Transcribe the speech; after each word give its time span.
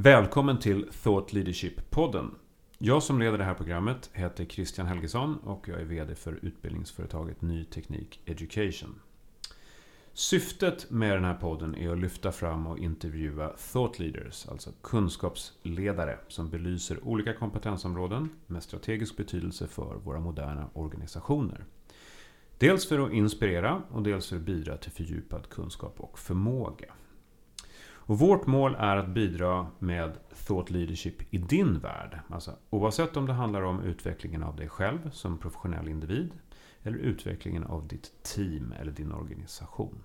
Välkommen 0.00 0.58
till 0.58 0.88
Thought 1.02 1.32
Leadership-podden. 1.32 2.30
Jag 2.78 3.02
som 3.02 3.18
leder 3.18 3.38
det 3.38 3.44
här 3.44 3.54
programmet 3.54 4.10
heter 4.12 4.44
Christian 4.44 4.86
Helgesson 4.86 5.36
och 5.36 5.68
jag 5.68 5.80
är 5.80 5.84
VD 5.84 6.14
för 6.14 6.38
utbildningsföretaget 6.42 7.42
Ny 7.42 7.64
Teknik 7.64 8.20
Education. 8.26 9.00
Syftet 10.12 10.90
med 10.90 11.16
den 11.16 11.24
här 11.24 11.34
podden 11.34 11.74
är 11.74 11.92
att 11.92 11.98
lyfta 11.98 12.32
fram 12.32 12.66
och 12.66 12.78
intervjua 12.78 13.48
thought 13.72 13.98
leaders, 13.98 14.48
alltså 14.48 14.70
kunskapsledare 14.82 16.18
som 16.28 16.50
belyser 16.50 17.04
olika 17.04 17.32
kompetensområden 17.32 18.28
med 18.46 18.62
strategisk 18.62 19.16
betydelse 19.16 19.66
för 19.66 19.94
våra 20.04 20.20
moderna 20.20 20.70
organisationer. 20.72 21.64
Dels 22.58 22.88
för 22.88 22.98
att 22.98 23.12
inspirera 23.12 23.82
och 23.90 24.02
dels 24.02 24.28
för 24.28 24.36
att 24.36 24.42
bidra 24.42 24.76
till 24.76 24.92
fördjupad 24.92 25.48
kunskap 25.48 26.00
och 26.00 26.18
förmåga. 26.18 26.94
Och 28.08 28.18
vårt 28.18 28.46
mål 28.46 28.76
är 28.78 28.96
att 28.96 29.08
bidra 29.08 29.66
med 29.78 30.18
thought 30.46 30.70
leadership 30.70 31.34
i 31.34 31.38
din 31.38 31.78
värld. 31.78 32.18
Alltså, 32.28 32.56
oavsett 32.70 33.16
om 33.16 33.26
det 33.26 33.32
handlar 33.32 33.62
om 33.62 33.82
utvecklingen 33.82 34.42
av 34.42 34.56
dig 34.56 34.68
själv 34.68 35.10
som 35.10 35.38
professionell 35.38 35.88
individ 35.88 36.30
eller 36.82 36.98
utvecklingen 36.98 37.64
av 37.64 37.88
ditt 37.88 38.22
team 38.22 38.74
eller 38.80 38.92
din 38.92 39.12
organisation. 39.12 40.02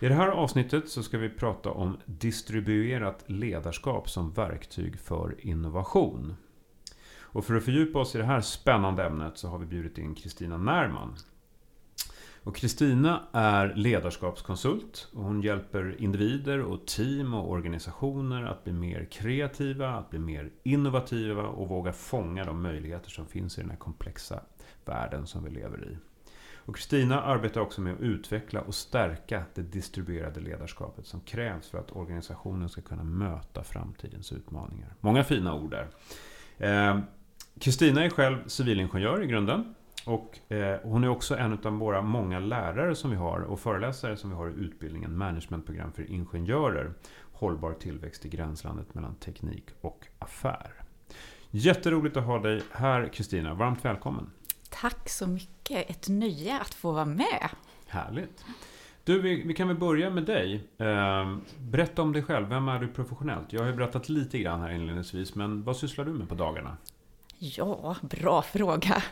I 0.00 0.08
det 0.08 0.14
här 0.14 0.28
avsnittet 0.28 0.88
så 0.88 1.02
ska 1.02 1.18
vi 1.18 1.28
prata 1.28 1.70
om 1.70 1.96
distribuerat 2.06 3.24
ledarskap 3.26 4.10
som 4.10 4.32
verktyg 4.32 4.98
för 4.98 5.34
innovation. 5.38 6.34
Och 7.18 7.44
för 7.44 7.54
att 7.54 7.64
fördjupa 7.64 7.98
oss 7.98 8.14
i 8.14 8.18
det 8.18 8.24
här 8.24 8.40
spännande 8.40 9.04
ämnet 9.04 9.38
så 9.38 9.48
har 9.48 9.58
vi 9.58 9.66
bjudit 9.66 9.98
in 9.98 10.14
Kristina 10.14 10.58
Närman. 10.58 11.16
Och 12.44 12.56
Kristina 12.56 13.22
är 13.32 13.74
ledarskapskonsult 13.74 15.08
och 15.14 15.24
hon 15.24 15.42
hjälper 15.42 15.96
individer 15.98 16.60
och 16.60 16.86
team 16.86 17.34
och 17.34 17.50
organisationer 17.50 18.42
att 18.42 18.64
bli 18.64 18.72
mer 18.72 19.04
kreativa, 19.04 19.90
att 19.90 20.10
bli 20.10 20.18
mer 20.18 20.50
innovativa 20.62 21.42
och 21.42 21.68
våga 21.68 21.92
fånga 21.92 22.44
de 22.44 22.62
möjligheter 22.62 23.10
som 23.10 23.26
finns 23.26 23.58
i 23.58 23.60
den 23.60 23.70
här 23.70 23.76
komplexa 23.76 24.40
världen 24.84 25.26
som 25.26 25.44
vi 25.44 25.50
lever 25.50 25.84
i. 25.84 25.96
Och 26.70 26.76
Kristina 26.76 27.22
arbetar 27.22 27.60
också 27.60 27.80
med 27.80 27.94
att 27.94 28.00
utveckla 28.00 28.60
och 28.60 28.74
stärka 28.74 29.42
det 29.54 29.62
distribuerade 29.62 30.40
ledarskapet 30.40 31.06
som 31.06 31.20
krävs 31.20 31.68
för 31.68 31.78
att 31.78 31.96
organisationen 31.96 32.68
ska 32.68 32.80
kunna 32.80 33.04
möta 33.04 33.64
framtidens 33.64 34.32
utmaningar. 34.32 34.94
Många 35.00 35.24
fina 35.24 35.54
ord 35.54 35.70
där. 35.70 35.88
Eh, 36.58 37.00
Kristina 37.60 38.04
är 38.04 38.10
själv 38.10 38.36
civilingenjör 38.46 39.22
i 39.22 39.26
grunden. 39.26 39.74
Och 40.06 40.52
eh, 40.52 40.80
hon 40.82 41.04
är 41.04 41.08
också 41.08 41.36
en 41.36 41.58
av 41.64 41.72
våra 41.72 42.02
många 42.02 42.38
lärare 42.38 42.94
som 42.94 43.10
vi 43.10 43.16
har 43.16 43.40
och 43.40 43.60
föreläsare 43.60 44.16
som 44.16 44.30
vi 44.30 44.36
har 44.36 44.50
i 44.50 44.52
utbildningen 44.52 45.18
Managementprogram 45.18 45.92
för 45.92 46.10
ingenjörer. 46.10 46.92
Hållbar 47.32 47.72
tillväxt 47.72 48.26
i 48.26 48.28
gränslandet 48.28 48.94
mellan 48.94 49.14
teknik 49.14 49.64
och 49.80 50.06
affär. 50.18 50.72
Jätteroligt 51.50 52.16
att 52.16 52.24
ha 52.24 52.38
dig 52.38 52.62
här 52.72 53.08
Kristina. 53.08 53.54
Varmt 53.54 53.84
välkommen. 53.84 54.30
Tack 54.68 55.08
så 55.08 55.26
mycket. 55.26 55.90
Ett 55.90 56.08
nöje 56.08 56.60
att 56.60 56.74
få 56.74 56.92
vara 56.92 57.04
med. 57.04 57.50
Härligt. 57.86 58.44
Du, 59.04 59.22
vi, 59.22 59.42
vi 59.46 59.54
kan 59.54 59.68
väl 59.68 59.76
börja 59.76 60.10
med 60.10 60.24
dig. 60.24 60.68
Eh, 60.78 61.36
berätta 61.58 62.02
om 62.02 62.12
dig 62.12 62.22
själv. 62.22 62.48
Vem 62.48 62.68
är 62.68 62.78
du 62.78 62.88
professionellt? 62.88 63.52
Jag 63.52 63.60
har 63.60 63.66
ju 63.66 63.74
berättat 63.76 64.08
lite 64.08 64.38
grann 64.38 64.60
här 64.60 64.70
inledningsvis, 64.70 65.34
men 65.34 65.62
vad 65.62 65.76
sysslar 65.76 66.04
du 66.04 66.12
med 66.12 66.28
på 66.28 66.34
dagarna? 66.34 66.76
Ja, 67.42 67.96
bra 68.02 68.42
fråga. 68.42 69.02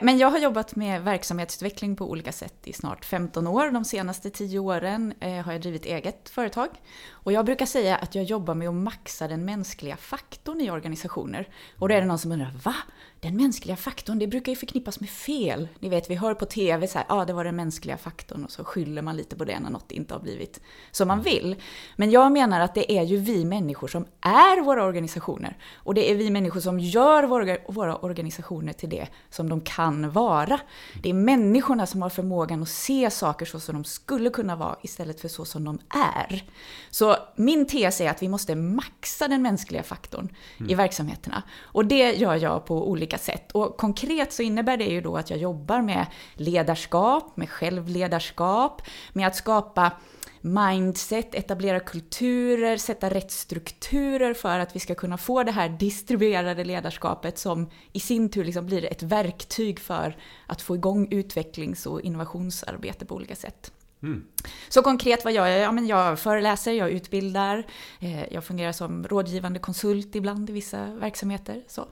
Men 0.00 0.18
jag 0.18 0.30
har 0.30 0.38
jobbat 0.38 0.76
med 0.76 1.02
verksamhetsutveckling 1.02 1.96
på 1.96 2.10
olika 2.10 2.32
sätt 2.32 2.54
i 2.64 2.72
snart 2.72 3.04
15 3.04 3.46
år. 3.46 3.70
De 3.70 3.84
senaste 3.84 4.30
10 4.30 4.58
åren 4.58 5.14
eh, 5.20 5.44
har 5.44 5.52
jag 5.52 5.60
drivit 5.60 5.86
eget 5.86 6.28
företag. 6.28 6.68
Och 7.10 7.32
jag 7.32 7.44
brukar 7.44 7.66
säga 7.66 7.96
att 7.96 8.14
jag 8.14 8.24
jobbar 8.24 8.54
med 8.54 8.68
att 8.68 8.74
maxa 8.74 9.28
den 9.28 9.44
mänskliga 9.44 9.96
faktorn 9.96 10.60
i 10.60 10.70
organisationer. 10.70 11.48
Och 11.78 11.88
då 11.88 11.94
är 11.94 12.00
det 12.00 12.06
någon 12.06 12.18
som 12.18 12.32
undrar, 12.32 12.50
va? 12.64 12.74
Den 13.20 13.36
mänskliga 13.36 13.76
faktorn, 13.76 14.18
det 14.18 14.26
brukar 14.26 14.52
ju 14.52 14.56
förknippas 14.56 15.00
med 15.00 15.10
fel. 15.10 15.68
Ni 15.78 15.88
vet, 15.88 16.10
vi 16.10 16.14
hör 16.14 16.34
på 16.34 16.46
TV 16.46 16.86
så 16.86 16.98
här, 16.98 17.06
ja 17.08 17.14
ah, 17.14 17.24
det 17.24 17.32
var 17.32 17.44
den 17.44 17.56
mänskliga 17.56 17.96
faktorn 17.96 18.44
och 18.44 18.50
så 18.50 18.64
skyller 18.64 19.02
man 19.02 19.16
lite 19.16 19.36
på 19.36 19.44
det 19.44 19.60
när 19.60 19.70
något 19.70 19.92
inte 19.92 20.14
har 20.14 20.20
blivit 20.20 20.60
som 20.90 21.08
man 21.08 21.22
vill. 21.22 21.56
Men 21.96 22.10
jag 22.10 22.32
menar 22.32 22.60
att 22.60 22.74
det 22.74 22.92
är 22.92 23.02
ju 23.02 23.16
vi 23.16 23.44
människor 23.44 23.88
som 23.88 24.06
är 24.20 24.62
våra 24.62 24.84
organisationer. 24.84 25.56
Och 25.74 25.94
det 25.94 26.10
är 26.10 26.14
vi 26.14 26.30
människor 26.30 26.60
som 26.60 26.80
gör 26.80 27.24
våra, 27.24 27.56
våra 27.68 27.96
organisationer 27.96 28.72
till 28.72 28.88
det 28.88 29.08
som 29.30 29.48
de 29.48 29.60
kan 29.60 30.10
vara. 30.10 30.60
Det 31.02 31.10
är 31.10 31.14
människorna 31.14 31.86
som 31.86 32.02
har 32.02 32.10
förmågan 32.10 32.62
att 32.62 32.68
se 32.68 33.10
saker 33.10 33.46
så 33.46 33.60
som 33.60 33.74
de 33.74 33.84
skulle 33.84 34.30
kunna 34.30 34.56
vara 34.56 34.76
istället 34.82 35.20
för 35.20 35.28
så 35.28 35.44
som 35.44 35.64
de 35.64 35.78
är. 35.88 36.44
Så 36.90 37.16
min 37.36 37.66
tes 37.66 38.00
är 38.00 38.10
att 38.10 38.22
vi 38.22 38.28
måste 38.28 38.54
maxa 38.54 39.28
den 39.28 39.42
mänskliga 39.42 39.82
faktorn 39.82 40.28
mm. 40.58 40.70
i 40.70 40.74
verksamheterna. 40.74 41.42
Och 41.60 41.86
det 41.86 42.12
gör 42.12 42.34
jag 42.36 42.64
på 42.64 42.90
olika 42.90 43.07
olika 43.08 43.18
sätt. 43.18 43.52
Och 43.52 43.76
konkret 43.76 44.32
så 44.32 44.42
innebär 44.42 44.76
det 44.76 44.84
ju 44.84 45.00
då 45.00 45.16
att 45.16 45.30
jag 45.30 45.38
jobbar 45.38 45.82
med 45.82 46.06
ledarskap, 46.34 47.36
med 47.36 47.48
självledarskap, 47.48 48.82
med 49.12 49.26
att 49.26 49.36
skapa 49.36 49.92
mindset, 50.40 51.34
etablera 51.34 51.80
kulturer, 51.80 52.76
sätta 52.76 53.10
rätt 53.10 53.30
strukturer 53.30 54.34
för 54.34 54.58
att 54.58 54.76
vi 54.76 54.80
ska 54.80 54.94
kunna 54.94 55.18
få 55.18 55.42
det 55.42 55.52
här 55.52 55.68
distribuerade 55.68 56.64
ledarskapet 56.64 57.38
som 57.38 57.70
i 57.92 58.00
sin 58.00 58.28
tur 58.30 58.44
liksom 58.44 58.66
blir 58.66 58.84
ett 58.84 59.02
verktyg 59.02 59.80
för 59.80 60.16
att 60.46 60.62
få 60.62 60.74
igång 60.74 61.08
utvecklings 61.10 61.86
och 61.86 62.00
innovationsarbete 62.00 63.06
på 63.06 63.14
olika 63.14 63.36
sätt. 63.36 63.72
Mm. 64.02 64.24
Så 64.68 64.82
konkret 64.82 65.24
vad 65.24 65.32
gör 65.32 65.46
jag? 65.46 65.60
Ja, 65.60 65.72
men 65.72 65.86
jag 65.86 66.18
föreläser, 66.18 66.72
jag 66.72 66.90
utbildar, 66.90 67.66
eh, 68.00 68.32
jag 68.32 68.44
fungerar 68.44 68.72
som 68.72 69.04
rådgivande 69.04 69.58
konsult 69.58 70.14
ibland 70.14 70.50
i 70.50 70.52
vissa 70.52 70.86
verksamheter. 70.86 71.64
Så. 71.68 71.86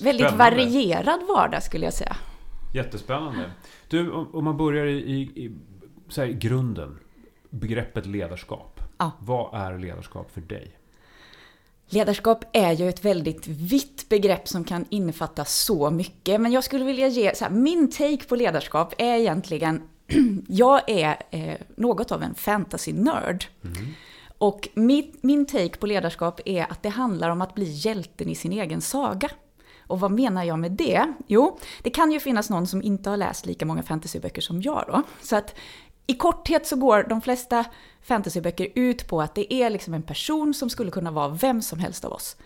Väldigt 0.00 0.26
Spännande. 0.26 0.56
varierad 0.56 1.20
vardag 1.28 1.62
skulle 1.62 1.84
jag 1.84 1.94
säga. 1.94 2.16
Jättespännande. 2.74 3.50
Du, 3.88 4.10
om 4.10 4.44
man 4.44 4.56
börjar 4.56 4.86
i, 4.86 4.96
i, 4.96 5.20
i 5.44 5.52
här, 6.16 6.26
grunden. 6.26 6.98
Begreppet 7.50 8.06
ledarskap. 8.06 8.80
Ja. 8.98 9.10
Vad 9.18 9.60
är 9.60 9.78
ledarskap 9.78 10.30
för 10.34 10.40
dig? 10.40 10.76
Ledarskap 11.88 12.44
är 12.52 12.72
ju 12.72 12.88
ett 12.88 13.04
väldigt 13.04 13.46
vitt 13.46 14.08
begrepp 14.08 14.48
som 14.48 14.64
kan 14.64 14.84
innefatta 14.90 15.44
så 15.44 15.90
mycket. 15.90 16.40
Men 16.40 16.52
jag 16.52 16.64
skulle 16.64 16.84
vilja 16.84 17.08
ge, 17.08 17.34
så 17.34 17.44
här, 17.44 17.52
min 17.52 17.90
take 17.90 18.24
på 18.28 18.36
ledarskap 18.36 18.94
är 18.98 19.16
egentligen, 19.16 19.82
jag 20.48 20.80
är 20.90 21.16
eh, 21.30 21.54
något 21.76 22.12
av 22.12 22.22
en 22.22 22.34
fantasy-nörd. 22.34 23.44
Mm. 23.64 23.76
Och 24.38 24.68
min, 24.74 25.12
min 25.20 25.46
take 25.46 25.76
på 25.76 25.86
ledarskap 25.86 26.40
är 26.44 26.72
att 26.72 26.82
det 26.82 26.88
handlar 26.88 27.30
om 27.30 27.40
att 27.40 27.54
bli 27.54 27.64
hjälten 27.64 28.28
i 28.28 28.34
sin 28.34 28.52
egen 28.52 28.80
saga. 28.80 29.30
Och 29.90 30.00
vad 30.00 30.10
menar 30.10 30.44
jag 30.44 30.58
med 30.58 30.72
det? 30.72 31.12
Jo, 31.26 31.58
det 31.82 31.90
kan 31.90 32.12
ju 32.12 32.20
finnas 32.20 32.50
någon 32.50 32.66
som 32.66 32.82
inte 32.82 33.10
har 33.10 33.16
läst 33.16 33.46
lika 33.46 33.66
många 33.66 33.82
fantasyböcker 33.82 34.42
som 34.42 34.62
jag 34.62 34.84
då. 34.86 35.02
Så 35.22 35.36
att 35.36 35.54
i 36.06 36.14
korthet 36.14 36.66
så 36.66 36.76
går 36.76 37.02
de 37.08 37.20
flesta 37.20 37.64
fantasyböcker 38.02 38.68
ut 38.74 39.08
på 39.08 39.22
att 39.22 39.34
det 39.34 39.54
är 39.54 39.70
liksom 39.70 39.94
en 39.94 40.02
person 40.02 40.54
som 40.54 40.70
skulle 40.70 40.90
kunna 40.90 41.10
vara 41.10 41.28
vem 41.28 41.62
som 41.62 41.78
helst 41.78 42.04
av 42.04 42.12
oss. 42.12 42.36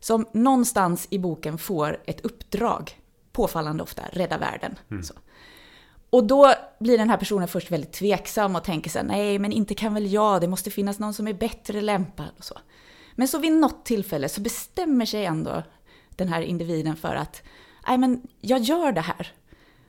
Som 0.00 0.26
någonstans 0.32 1.06
i 1.10 1.18
boken 1.18 1.58
får 1.58 2.00
ett 2.06 2.20
uppdrag, 2.20 3.00
påfallande 3.32 3.82
ofta, 3.82 4.02
rädda 4.12 4.38
världen. 4.38 4.78
Mm. 4.90 5.04
Och 6.10 6.24
då 6.24 6.52
blir 6.80 6.98
den 6.98 7.10
här 7.10 7.16
personen 7.16 7.48
först 7.48 7.70
väldigt 7.70 7.92
tveksam 7.92 8.56
och 8.56 8.64
tänker 8.64 8.90
så 8.90 8.98
här, 8.98 9.06
nej 9.06 9.38
men 9.38 9.52
inte 9.52 9.74
kan 9.74 9.94
väl 9.94 10.12
jag, 10.12 10.40
det 10.40 10.48
måste 10.48 10.70
finnas 10.70 10.98
någon 10.98 11.14
som 11.14 11.28
är 11.28 11.34
bättre 11.34 11.80
lämpad 11.80 12.28
och 12.38 12.44
så. 12.44 12.58
Men 13.14 13.28
så 13.28 13.38
vid 13.38 13.52
något 13.52 13.84
tillfälle 13.84 14.28
så 14.28 14.40
bestämmer 14.40 15.06
sig 15.06 15.24
ändå 15.24 15.62
den 16.16 16.28
här 16.28 16.42
individen 16.42 16.96
för 16.96 17.14
att 17.14 17.42
Nej, 17.88 17.98
men 17.98 18.22
jag 18.40 18.60
gör 18.60 18.92
det 18.92 19.00
här. 19.00 19.32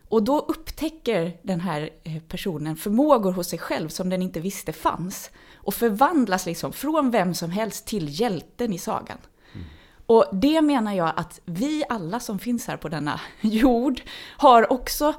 Och 0.09 0.23
då 0.23 0.39
upptäcker 0.39 1.37
den 1.41 1.59
här 1.59 1.89
eh, 2.03 2.21
personen 2.27 2.75
förmågor 2.75 3.31
hos 3.31 3.47
sig 3.47 3.59
själv 3.59 3.89
som 3.89 4.09
den 4.09 4.21
inte 4.21 4.39
visste 4.39 4.73
fanns. 4.73 5.31
Och 5.55 5.73
förvandlas 5.73 6.45
liksom 6.45 6.73
från 6.73 7.11
vem 7.11 7.33
som 7.33 7.51
helst 7.51 7.85
till 7.85 8.21
hjälten 8.21 8.73
i 8.73 8.77
sagan. 8.77 9.17
Mm. 9.53 9.65
Och 10.05 10.25
det 10.31 10.61
menar 10.61 10.93
jag 10.93 11.13
att 11.15 11.39
vi 11.45 11.83
alla 11.89 12.19
som 12.19 12.39
finns 12.39 12.67
här 12.67 12.77
på 12.77 12.89
denna 12.89 13.21
jord 13.41 14.01
har 14.37 14.73
också 14.73 15.13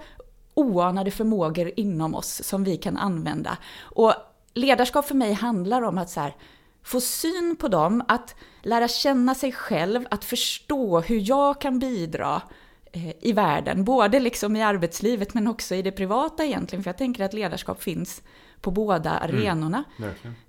oanade 0.54 1.10
förmågor 1.10 1.72
inom 1.76 2.14
oss 2.14 2.42
som 2.42 2.64
vi 2.64 2.76
kan 2.76 2.96
använda. 2.96 3.58
Och 3.81 4.14
ledarskap 4.54 5.06
för 5.06 5.14
mig 5.14 5.32
handlar 5.32 5.82
om 5.82 5.98
att 5.98 6.10
så 6.10 6.20
här, 6.20 6.36
få 6.86 7.00
syn 7.00 7.56
på 7.56 7.68
dem, 7.68 8.02
att 8.08 8.34
lära 8.62 8.88
känna 8.88 9.34
sig 9.34 9.52
själv, 9.52 10.06
att 10.10 10.24
förstå 10.24 11.00
hur 11.00 11.28
jag 11.28 11.60
kan 11.60 11.78
bidra 11.78 12.42
eh, 12.92 13.10
i 13.20 13.32
världen, 13.32 13.84
både 13.84 14.20
liksom 14.20 14.56
i 14.56 14.62
arbetslivet 14.62 15.34
men 15.34 15.46
också 15.46 15.74
i 15.74 15.82
det 15.82 15.92
privata 15.92 16.44
egentligen, 16.44 16.82
för 16.82 16.88
jag 16.88 16.98
tänker 16.98 17.24
att 17.24 17.32
ledarskap 17.32 17.82
finns 17.82 18.22
på 18.60 18.70
båda 18.70 19.18
mm. 19.18 19.22
arenorna. 19.22 19.84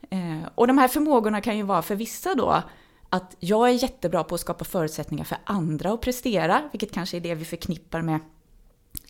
Mm, 0.09 0.43
och 0.55 0.67
de 0.67 0.77
här 0.77 0.87
förmågorna 0.87 1.41
kan 1.41 1.57
ju 1.57 1.63
vara 1.63 1.81
för 1.81 1.95
vissa 1.95 2.35
då 2.35 2.63
att 3.09 3.35
jag 3.39 3.69
är 3.69 3.73
jättebra 3.73 4.23
på 4.23 4.35
att 4.35 4.41
skapa 4.41 4.65
förutsättningar 4.65 5.25
för 5.25 5.37
andra 5.43 5.93
att 5.93 6.01
prestera, 6.01 6.61
vilket 6.71 6.91
kanske 6.91 7.17
är 7.17 7.21
det 7.21 7.35
vi 7.35 7.45
förknippar 7.45 8.01
med 8.01 8.19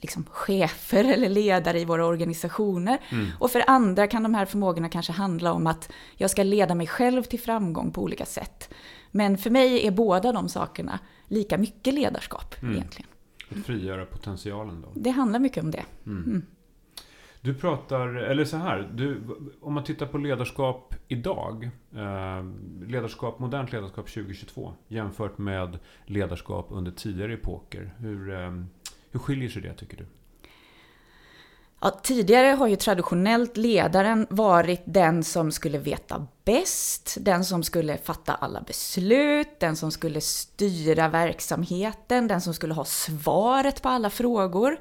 liksom 0.01 0.25
chefer 0.31 1.03
eller 1.13 1.29
ledare 1.29 1.79
i 1.79 1.85
våra 1.85 2.05
organisationer. 2.05 2.97
Mm. 3.09 3.27
Och 3.39 3.51
för 3.51 3.63
andra 3.67 4.07
kan 4.07 4.23
de 4.23 4.33
här 4.33 4.45
förmågorna 4.45 4.89
kanske 4.89 5.11
handla 5.11 5.53
om 5.53 5.67
att 5.67 5.91
jag 6.15 6.29
ska 6.29 6.43
leda 6.43 6.75
mig 6.75 6.87
själv 6.87 7.23
till 7.23 7.39
framgång 7.39 7.91
på 7.91 8.01
olika 8.01 8.25
sätt. 8.25 8.73
Men 9.11 9.37
för 9.37 9.49
mig 9.49 9.87
är 9.87 9.91
båda 9.91 10.31
de 10.31 10.49
sakerna 10.49 10.99
lika 11.27 11.57
mycket 11.57 11.93
ledarskap 11.93 12.55
Mm. 12.61 12.75
egentligen. 12.75 13.09
Att 13.51 13.65
frigöra 13.65 14.05
potentialen 14.05 14.81
då. 14.81 14.91
Det 14.95 15.09
handlar 15.09 15.39
mycket 15.39 15.63
om 15.63 15.71
det. 15.71 15.83
Mm. 16.05 16.45
Du 17.41 17.53
pratar, 17.53 18.07
eller 18.07 18.45
så 18.45 18.57
här, 18.57 18.89
du, 18.93 19.21
om 19.61 19.73
man 19.73 19.83
tittar 19.83 20.05
på 20.05 20.17
ledarskap 20.17 20.95
idag, 21.07 21.69
eh, 21.95 22.45
ledarskap, 22.87 23.39
modernt 23.39 23.71
ledarskap 23.71 24.09
2022 24.09 24.73
jämfört 24.87 25.37
med 25.37 25.79
ledarskap 26.05 26.67
under 26.71 26.91
tidigare 26.91 27.33
epoker. 27.33 27.93
Hur, 27.97 28.33
eh, 28.33 28.51
hur 29.11 29.19
skiljer 29.19 29.49
sig 29.49 29.61
det 29.61 29.73
tycker 29.73 29.97
du? 29.97 30.05
Ja, 31.81 31.99
tidigare 32.03 32.47
har 32.47 32.67
ju 32.67 32.75
traditionellt 32.75 33.57
ledaren 33.57 34.27
varit 34.29 34.81
den 34.85 35.23
som 35.23 35.51
skulle 35.51 35.77
veta 35.77 36.27
bäst, 36.45 37.17
den 37.19 37.45
som 37.45 37.63
skulle 37.63 37.97
fatta 37.97 38.33
alla 38.33 38.61
beslut, 38.61 39.59
den 39.59 39.75
som 39.75 39.91
skulle 39.91 40.21
styra 40.21 41.09
verksamheten, 41.09 42.27
den 42.27 42.41
som 42.41 42.53
skulle 42.53 42.73
ha 42.73 42.85
svaret 42.85 43.81
på 43.81 43.89
alla 43.89 44.09
frågor. 44.09 44.79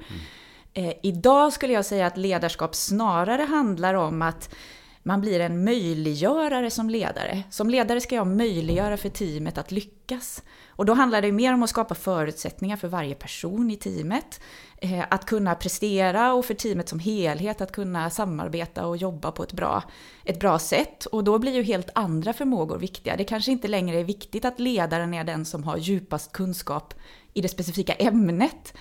Eh, 0.72 0.92
idag 1.02 1.52
skulle 1.52 1.72
jag 1.72 1.84
säga 1.84 2.06
att 2.06 2.16
ledarskap 2.16 2.74
snarare 2.74 3.42
handlar 3.42 3.94
om 3.94 4.22
att 4.22 4.54
man 5.02 5.20
blir 5.20 5.40
en 5.40 5.64
möjliggörare 5.64 6.70
som 6.70 6.90
ledare. 6.90 7.42
Som 7.50 7.70
ledare 7.70 8.00
ska 8.00 8.14
jag 8.14 8.26
möjliggöra 8.26 8.96
för 8.96 9.08
teamet 9.08 9.58
att 9.58 9.72
lyckas. 9.72 10.42
Och 10.76 10.86
då 10.86 10.94
handlar 10.94 11.22
det 11.22 11.32
mer 11.32 11.54
om 11.54 11.62
att 11.62 11.70
skapa 11.70 11.94
förutsättningar 11.94 12.76
för 12.76 12.88
varje 12.88 13.14
person 13.14 13.70
i 13.70 13.76
teamet. 13.76 14.40
Eh, 14.78 15.04
att 15.10 15.26
kunna 15.26 15.54
prestera 15.54 16.34
och 16.34 16.44
för 16.44 16.54
teamet 16.54 16.88
som 16.88 16.98
helhet 16.98 17.60
att 17.60 17.72
kunna 17.72 18.10
samarbeta 18.10 18.86
och 18.86 18.96
jobba 18.96 19.32
på 19.32 19.42
ett 19.42 19.52
bra, 19.52 19.82
ett 20.24 20.40
bra 20.40 20.58
sätt. 20.58 21.06
Och 21.06 21.24
då 21.24 21.38
blir 21.38 21.54
ju 21.54 21.62
helt 21.62 21.90
andra 21.94 22.32
förmågor 22.32 22.78
viktiga. 22.78 23.16
Det 23.16 23.24
kanske 23.24 23.52
inte 23.52 23.68
längre 23.68 24.00
är 24.00 24.04
viktigt 24.04 24.44
att 24.44 24.60
ledaren 24.60 25.14
är 25.14 25.24
den 25.24 25.44
som 25.44 25.64
har 25.64 25.76
djupast 25.76 26.32
kunskap 26.32 26.94
i 27.34 27.40
det 27.40 27.48
specifika 27.48 27.92
ämnet. 27.92 28.74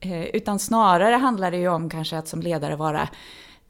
Eh, 0.00 0.24
utan 0.24 0.58
snarare 0.58 1.14
handlar 1.14 1.50
det 1.50 1.56
ju 1.56 1.68
om 1.68 1.90
kanske 1.90 2.18
att 2.18 2.28
som 2.28 2.42
ledare 2.42 2.76
vara 2.76 3.08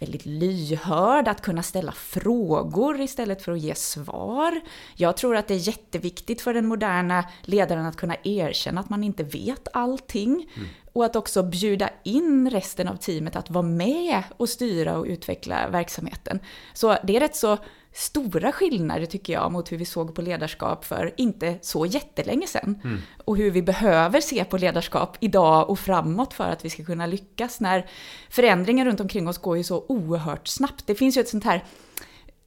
väldigt 0.00 0.26
lyhörd, 0.26 1.28
att 1.28 1.42
kunna 1.42 1.62
ställa 1.62 1.92
frågor 1.92 3.00
istället 3.00 3.42
för 3.42 3.52
att 3.52 3.60
ge 3.60 3.74
svar. 3.74 4.60
Jag 4.96 5.16
tror 5.16 5.36
att 5.36 5.48
det 5.48 5.54
är 5.54 5.68
jätteviktigt 5.68 6.40
för 6.40 6.54
den 6.54 6.66
moderna 6.66 7.24
ledaren 7.42 7.86
att 7.86 7.96
kunna 7.96 8.16
erkänna 8.24 8.80
att 8.80 8.90
man 8.90 9.04
inte 9.04 9.22
vet 9.22 9.68
allting. 9.72 10.50
Och 10.92 11.04
att 11.04 11.16
också 11.16 11.42
bjuda 11.42 11.90
in 12.04 12.50
resten 12.50 12.88
av 12.88 12.96
teamet 12.96 13.36
att 13.36 13.50
vara 13.50 13.62
med 13.62 14.22
och 14.36 14.48
styra 14.48 14.98
och 14.98 15.04
utveckla 15.04 15.68
verksamheten. 15.68 16.40
Så 16.74 16.96
det 17.04 17.16
är 17.16 17.20
rätt 17.20 17.36
så 17.36 17.58
stora 17.92 18.52
skillnader 18.52 19.06
tycker 19.06 19.32
jag 19.32 19.52
mot 19.52 19.72
hur 19.72 19.76
vi 19.76 19.84
såg 19.84 20.14
på 20.14 20.22
ledarskap 20.22 20.84
för 20.84 21.14
inte 21.16 21.58
så 21.62 21.86
jättelänge 21.86 22.46
sedan. 22.46 22.82
Och 23.24 23.36
hur 23.36 23.50
vi 23.50 23.62
behöver 23.62 24.20
se 24.20 24.44
på 24.44 24.58
ledarskap 24.58 25.16
idag 25.20 25.70
och 25.70 25.78
framåt 25.78 26.34
för 26.34 26.48
att 26.48 26.64
vi 26.64 26.70
ska 26.70 26.84
kunna 26.84 27.06
lyckas 27.06 27.60
när 27.60 27.86
förändringen 28.30 28.86
runt 28.86 29.00
omkring 29.00 29.28
oss 29.28 29.38
går 29.38 29.56
ju 29.56 29.64
så 29.64 29.84
oerhört 29.88 30.48
snabbt. 30.48 30.86
Det 30.86 30.94
finns 30.94 31.16
ju 31.16 31.20
ett 31.20 31.28
sånt 31.28 31.44
här 31.44 31.64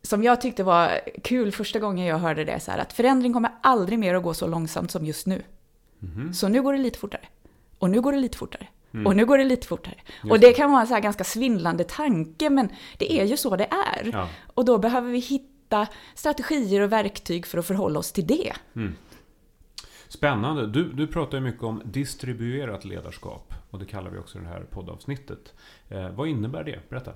som 0.02 0.24
jag 0.24 0.42
tyckte 0.42 0.64
var 0.64 1.02
kul 1.24 1.52
första 1.52 1.80
gången 1.80 2.06
jag 2.06 2.18
hörde 2.18 2.44
det, 2.46 2.60
så 2.60 2.72
här, 2.72 2.78
att 2.80 2.94
förändring 2.94 3.34
kommer 3.34 3.52
aldrig 3.62 4.00
mer 4.00 4.16
att 4.16 4.24
gå 4.24 4.34
så 4.34 4.48
långsamt 4.48 4.92
som 4.92 5.06
just 5.06 5.26
nu. 5.28 5.44
Så 6.34 6.48
nu 6.48 6.62
går 6.62 6.74
det 6.74 6.80
lite 6.80 7.00
fortare. 7.00 7.22
Och 7.80 7.90
nu 7.90 8.02
går 8.02 8.12
det 8.12 8.20
lite 8.20 8.38
fortare. 8.38 8.68
Och 9.06 9.16
nu 9.16 9.26
går 9.26 9.38
det 9.38 9.44
lite 9.44 9.68
fortare. 9.68 9.96
och 10.30 10.40
det 10.40 10.54
kan 10.54 10.72
vara 10.72 10.82
en 10.82 10.88
så 10.88 10.94
här 10.94 11.02
ganska 11.02 11.24
svindlande 11.24 11.84
tanke, 11.84 12.50
men 12.50 12.70
det 12.98 13.20
är 13.20 13.26
ju 13.26 13.38
så 13.38 13.56
det 13.56 13.68
är. 13.96 14.10
Ja. 14.14 14.30
Och 14.54 14.66
då 14.66 14.78
behöver 14.78 15.12
vi 15.12 15.20
hitta 15.20 15.88
strategier 16.16 16.82
och 16.82 16.92
verktyg 16.92 17.46
för 17.46 17.58
att 17.58 17.66
förhålla 17.68 18.00
oss 18.00 18.12
till 18.12 18.28
det. 18.28 18.54
Spännande. 20.08 20.68
Du, 20.68 20.92
du 20.94 21.08
pratar 21.08 21.38
ju 21.38 21.44
mycket 21.44 21.64
om 21.64 21.82
distribuerat 21.86 22.86
ledarskap. 22.86 23.54
Och 23.70 23.80
det 23.80 23.86
kallar 23.86 24.12
vi 24.12 24.18
också 24.20 24.40
det 24.40 24.48
här 24.48 24.62
poddavsnittet. 24.62 25.54
Eh, 25.90 26.10
vad 26.10 26.28
innebär 26.28 26.64
det? 26.64 26.90
Berätta. 26.90 27.12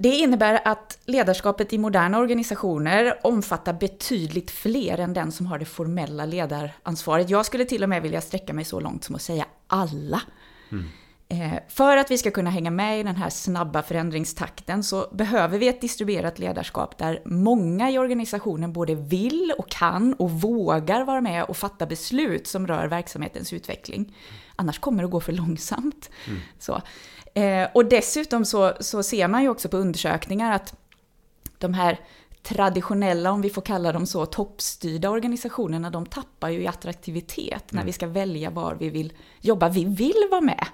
Det 0.00 0.08
innebär 0.08 0.60
att 0.64 0.98
ledarskapet 1.04 1.72
i 1.72 1.78
moderna 1.78 2.18
organisationer 2.18 3.18
omfattar 3.22 3.72
betydligt 3.72 4.50
fler 4.50 5.00
än 5.00 5.14
den 5.14 5.32
som 5.32 5.46
har 5.46 5.58
det 5.58 5.64
formella 5.64 6.26
ledaransvaret. 6.26 7.30
Jag 7.30 7.46
skulle 7.46 7.64
till 7.64 7.82
och 7.82 7.88
med 7.88 8.02
vilja 8.02 8.20
sträcka 8.20 8.52
mig 8.52 8.64
så 8.64 8.80
långt 8.80 9.04
som 9.04 9.14
att 9.14 9.22
säga 9.22 9.46
alla. 9.66 10.22
Mm. 10.72 10.84
För 11.68 11.96
att 11.96 12.10
vi 12.10 12.18
ska 12.18 12.30
kunna 12.30 12.50
hänga 12.50 12.70
med 12.70 13.00
i 13.00 13.02
den 13.02 13.16
här 13.16 13.30
snabba 13.30 13.82
förändringstakten 13.82 14.84
så 14.84 15.06
behöver 15.12 15.58
vi 15.58 15.68
ett 15.68 15.80
distribuerat 15.80 16.38
ledarskap 16.38 16.98
där 16.98 17.22
många 17.24 17.90
i 17.90 17.98
organisationen 17.98 18.72
både 18.72 18.94
vill 18.94 19.52
och 19.58 19.68
kan 19.68 20.14
och 20.14 20.30
vågar 20.30 21.04
vara 21.04 21.20
med 21.20 21.44
och 21.44 21.56
fatta 21.56 21.86
beslut 21.86 22.46
som 22.46 22.66
rör 22.66 22.86
verksamhetens 22.86 23.52
utveckling. 23.52 24.16
Annars 24.56 24.78
kommer 24.78 25.02
det 25.02 25.04
att 25.04 25.12
gå 25.12 25.20
för 25.20 25.32
långsamt. 25.32 26.10
Så. 26.58 26.82
Eh, 27.34 27.68
Och 27.74 27.84
dessutom 27.84 28.44
så, 28.44 28.72
så 28.80 29.02
ser 29.02 29.28
man 29.28 29.42
ju 29.42 29.48
också 29.48 29.68
på 29.68 29.76
undersökningar 29.76 30.52
att 30.52 30.74
de 31.58 31.74
här 31.74 32.00
traditionella, 32.42 33.30
om 33.30 33.42
vi 33.42 33.50
får 33.50 33.62
kalla 33.62 33.92
dem 33.92 34.06
så, 34.06 34.26
toppstyrda 34.26 35.10
organisationerna, 35.10 35.90
de 35.90 36.06
tappar 36.06 36.48
ju 36.48 36.62
i 36.62 36.66
attraktivitet 36.66 37.72
när 37.72 37.84
vi 37.84 37.92
ska 37.92 38.06
välja 38.06 38.50
var 38.50 38.74
vi 38.74 38.90
vill 38.90 39.12
jobba. 39.40 39.68
Vi 39.68 39.84
vill 39.84 40.28
vara 40.30 40.40
med 40.40 40.66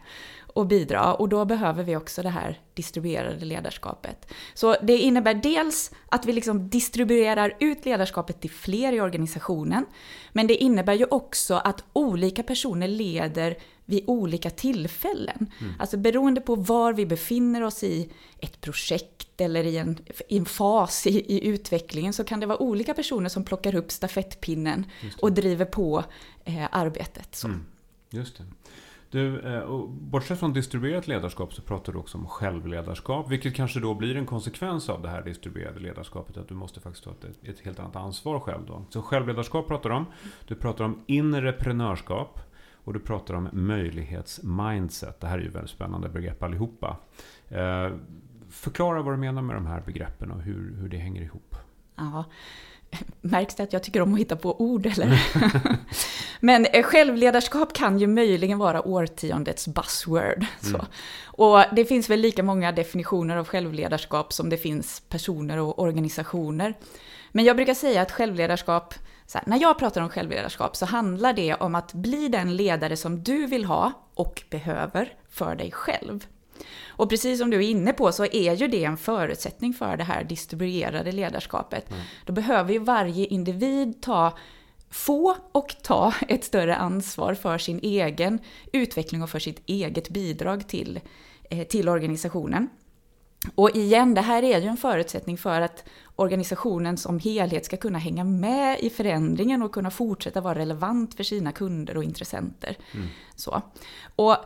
och 0.53 0.67
bidra 0.67 1.15
och 1.15 1.29
då 1.29 1.45
behöver 1.45 1.85
vi 1.85 1.97
också 1.97 2.23
det 2.23 2.29
här 2.29 2.61
distribuerade 2.75 3.45
ledarskapet. 3.45 4.33
Så 4.55 4.77
det 4.83 4.99
innebär 4.99 5.35
dels 5.35 5.91
att 6.09 6.27
vi 6.27 6.33
liksom 6.33 6.69
distribuerar 6.69 7.57
ut 7.61 7.85
ledarskapet 7.85 8.41
till 8.41 8.51
fler 8.51 8.93
i 8.93 9.01
organisationen, 9.01 9.87
men 10.33 10.47
det 10.47 10.57
innebär 10.57 10.95
ju 10.95 11.05
också 11.05 11.55
att 11.55 11.85
olika 11.93 12.43
personer 12.43 12.89
leder 12.89 13.57
vid 13.85 14.05
olika 14.07 14.51
tillfällen. 14.51 15.53
Alltså 15.79 15.97
beroende 15.97 16.41
på 16.41 16.55
var 16.55 16.93
vi 16.93 17.07
befinner 17.07 17.63
oss 17.63 17.83
i 17.83 18.11
ett 18.39 18.61
projekt 18.61 19.41
eller 19.41 19.65
i 19.65 19.77
en, 19.77 19.99
i 20.29 20.39
en 20.39 20.47
fas 20.47 21.07
i, 21.07 21.11
i 21.11 21.47
utvecklingen 21.47 22.13
så 22.13 22.25
kan 22.25 22.41
det 22.41 22.47
vara 22.47 22.63
olika 22.63 22.95
personer 22.95 23.29
som 23.29 23.45
plockar 23.45 23.75
upp 23.75 23.93
stafettpinnen 23.93 24.87
och 25.21 25.33
driver 25.33 25.65
på 25.65 26.05
eh, 26.45 26.69
arbetet. 26.71 27.35
Så. 27.35 27.47
Mm. 27.47 27.65
Just 28.11 28.39
det. 28.39 28.45
Du, 29.13 29.41
eh, 29.41 29.61
och 29.61 29.89
bortsett 29.89 30.39
från 30.39 30.53
distribuerat 30.53 31.09
ledarskap 31.09 31.55
så 31.55 31.63
pratar 31.63 31.93
du 31.93 31.99
också 31.99 32.19
om 32.19 32.27
självledarskap. 32.27 33.31
Vilket 33.31 33.55
kanske 33.55 33.81
då 33.81 33.95
blir 33.95 34.17
en 34.17 34.27
konsekvens 34.27 34.89
av 34.89 35.03
det 35.03 35.09
här 35.09 35.23
distribuerade 35.23 35.81
ledarskapet. 35.81 36.37
Att 36.37 36.49
du 36.49 36.55
måste 36.55 36.81
faktiskt 36.81 37.05
ta 37.05 37.11
ett, 37.11 37.49
ett 37.49 37.61
helt 37.61 37.81
annat 37.81 37.97
ansvar 37.97 38.41
själv 38.41 38.67
då. 38.67 38.85
Så 38.91 39.03
självledarskap 39.03 39.69
pratar 39.69 39.91
du 39.91 39.97
om. 39.97 40.07
Du 40.47 40.55
pratar 40.55 40.85
om 40.85 41.05
inreprenörskap. 41.07 42.41
Och 42.85 42.93
du 42.93 43.01
pratar 43.01 43.35
om 43.35 43.49
möjlighetsmindset. 43.53 45.21
Det 45.21 45.27
här 45.27 45.39
är 45.39 45.43
ju 45.43 45.51
väldigt 45.51 45.71
spännande 45.71 46.09
begrepp 46.09 46.43
allihopa. 46.43 46.97
Eh, 47.49 47.91
förklara 48.51 49.03
vad 49.03 49.15
du 49.15 49.19
menar 49.19 49.43
med 49.43 49.57
de 49.57 49.67
här 49.67 49.83
begreppen 49.87 50.31
och 50.31 50.43
hur, 50.43 50.77
hur 50.77 50.89
det 50.89 50.97
hänger 50.97 51.23
ihop. 51.23 51.57
Ja. 51.97 52.25
Märks 53.21 53.55
det 53.55 53.63
att 53.63 53.73
jag 53.73 53.83
tycker 53.83 54.03
om 54.03 54.15
att 54.15 54.21
hitta 54.21 54.37
på 54.37 54.61
ord 54.61 54.87
eller? 54.87 55.23
Men 56.41 56.67
eh, 56.67 56.83
självledarskap 56.83 57.73
kan 57.73 57.99
ju 57.99 58.07
möjligen 58.07 58.59
vara 58.59 58.89
årtiondets 58.89 59.69
buzzword. 59.69 60.47
Så. 60.61 60.87
Och 61.25 61.65
det 61.73 61.85
finns 61.85 62.11
väl 62.11 62.21
lika 62.21 62.43
många 62.43 62.73
definitioner 62.73 63.37
av 63.37 63.49
självledarskap 63.49 64.33
som 64.33 64.49
det 64.49 64.57
finns 64.57 65.03
personer 65.09 65.59
och 65.59 65.79
organisationer. 65.79 66.75
Men 67.33 67.45
jag 67.45 67.57
brukar 67.57 67.75
säga 67.75 68.03
att 68.03 68.13
självledarskap, 68.13 68.95
här, 69.35 69.43
när 69.47 69.61
jag 69.61 69.79
pratar 69.79 70.01
om 70.01 70.09
självledarskap 70.09 70.77
så 70.77 70.87
handlar 70.87 71.33
det 71.33 71.55
om 71.55 71.75
att 71.75 71.93
bli 71.93 72.29
den 72.29 72.57
ledare 72.57 72.97
som 72.97 73.23
du 73.23 73.47
vill 73.47 73.65
ha 73.65 73.93
och 74.15 74.43
behöver 74.51 75.15
för 75.31 75.55
dig 75.55 75.71
själv. 75.71 76.27
Och 76.87 77.11
precis 77.11 77.39
som 77.39 77.51
du 77.51 77.57
är 77.57 77.71
inne 77.71 77.93
på 77.93 78.13
så 78.13 78.25
är 78.25 78.53
ju 78.57 78.69
det 78.69 78.85
en 78.85 78.97
förutsättning 78.97 79.75
för 79.75 79.97
det 79.97 80.05
här 80.05 80.25
distribuerade 80.25 81.13
ledarskapet. 81.13 81.87
Då 82.27 82.33
behöver 82.33 82.73
ju 82.73 82.79
varje 82.79 83.27
individ 83.27 84.03
ta 84.03 84.39
få 84.91 85.37
och 85.53 85.77
ta 85.83 86.15
ett 86.29 86.45
större 86.45 86.77
ansvar 86.77 87.35
för 87.35 87.59
sin 87.59 87.81
egen 87.83 88.39
utveckling 88.73 89.23
och 89.23 89.31
för 89.31 89.39
sitt 89.39 89.63
eget 89.67 90.09
bidrag 90.09 90.69
till, 90.69 91.01
eh, 91.51 91.67
till 91.67 91.89
organisationen. 91.89 92.69
Och 93.55 93.77
igen, 93.77 94.15
det 94.15 94.21
här 94.21 94.43
är 94.43 94.61
ju 94.61 94.67
en 94.67 94.77
förutsättning 94.77 95.39
för 95.39 95.61
att 95.61 95.85
organisationen 96.17 96.97
som 96.97 97.19
helhet 97.19 97.65
ska 97.65 97.77
kunna 97.77 97.99
hänga 97.99 98.25
med 98.25 98.81
i 98.81 98.91
förändringen 98.91 99.63
och 99.63 99.73
kunna 99.73 99.91
fortsätta 99.91 100.41
vara 100.41 100.59
relevant 100.59 101.15
för 101.15 101.25
sina 101.25 101.53
kunder 101.53 101.97
och 101.97 102.05
intressenter. 102.05 102.77
Så. 103.37 103.63
Och 104.17 104.37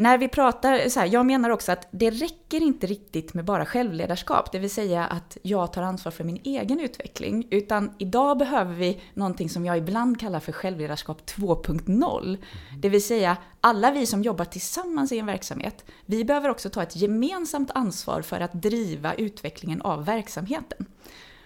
när 0.00 0.18
vi 0.18 0.28
pratar, 0.28 0.88
så 0.88 1.00
här, 1.00 1.06
jag 1.06 1.26
menar 1.26 1.50
också 1.50 1.72
att 1.72 1.88
det 1.90 2.10
räcker 2.10 2.62
inte 2.62 2.86
riktigt 2.86 3.34
med 3.34 3.44
bara 3.44 3.66
självledarskap, 3.66 4.52
det 4.52 4.58
vill 4.58 4.70
säga 4.70 5.04
att 5.04 5.36
jag 5.42 5.72
tar 5.72 5.82
ansvar 5.82 6.12
för 6.12 6.24
min 6.24 6.40
egen 6.44 6.80
utveckling, 6.80 7.46
utan 7.50 7.94
idag 7.98 8.38
behöver 8.38 8.74
vi 8.74 9.00
någonting 9.14 9.50
som 9.50 9.64
jag 9.64 9.78
ibland 9.78 10.20
kallar 10.20 10.40
för 10.40 10.52
självledarskap 10.52 11.30
2.0. 11.30 12.38
Det 12.78 12.88
vill 12.88 13.04
säga, 13.04 13.36
alla 13.60 13.90
vi 13.90 14.06
som 14.06 14.22
jobbar 14.22 14.44
tillsammans 14.44 15.12
i 15.12 15.18
en 15.18 15.26
verksamhet, 15.26 15.84
vi 16.06 16.24
behöver 16.24 16.48
också 16.48 16.70
ta 16.70 16.82
ett 16.82 16.96
gemensamt 16.96 17.70
ansvar 17.74 18.22
för 18.22 18.40
att 18.40 18.52
driva 18.52 19.14
utvecklingen 19.14 19.82
av 19.82 20.04
verksamheten. 20.04 20.86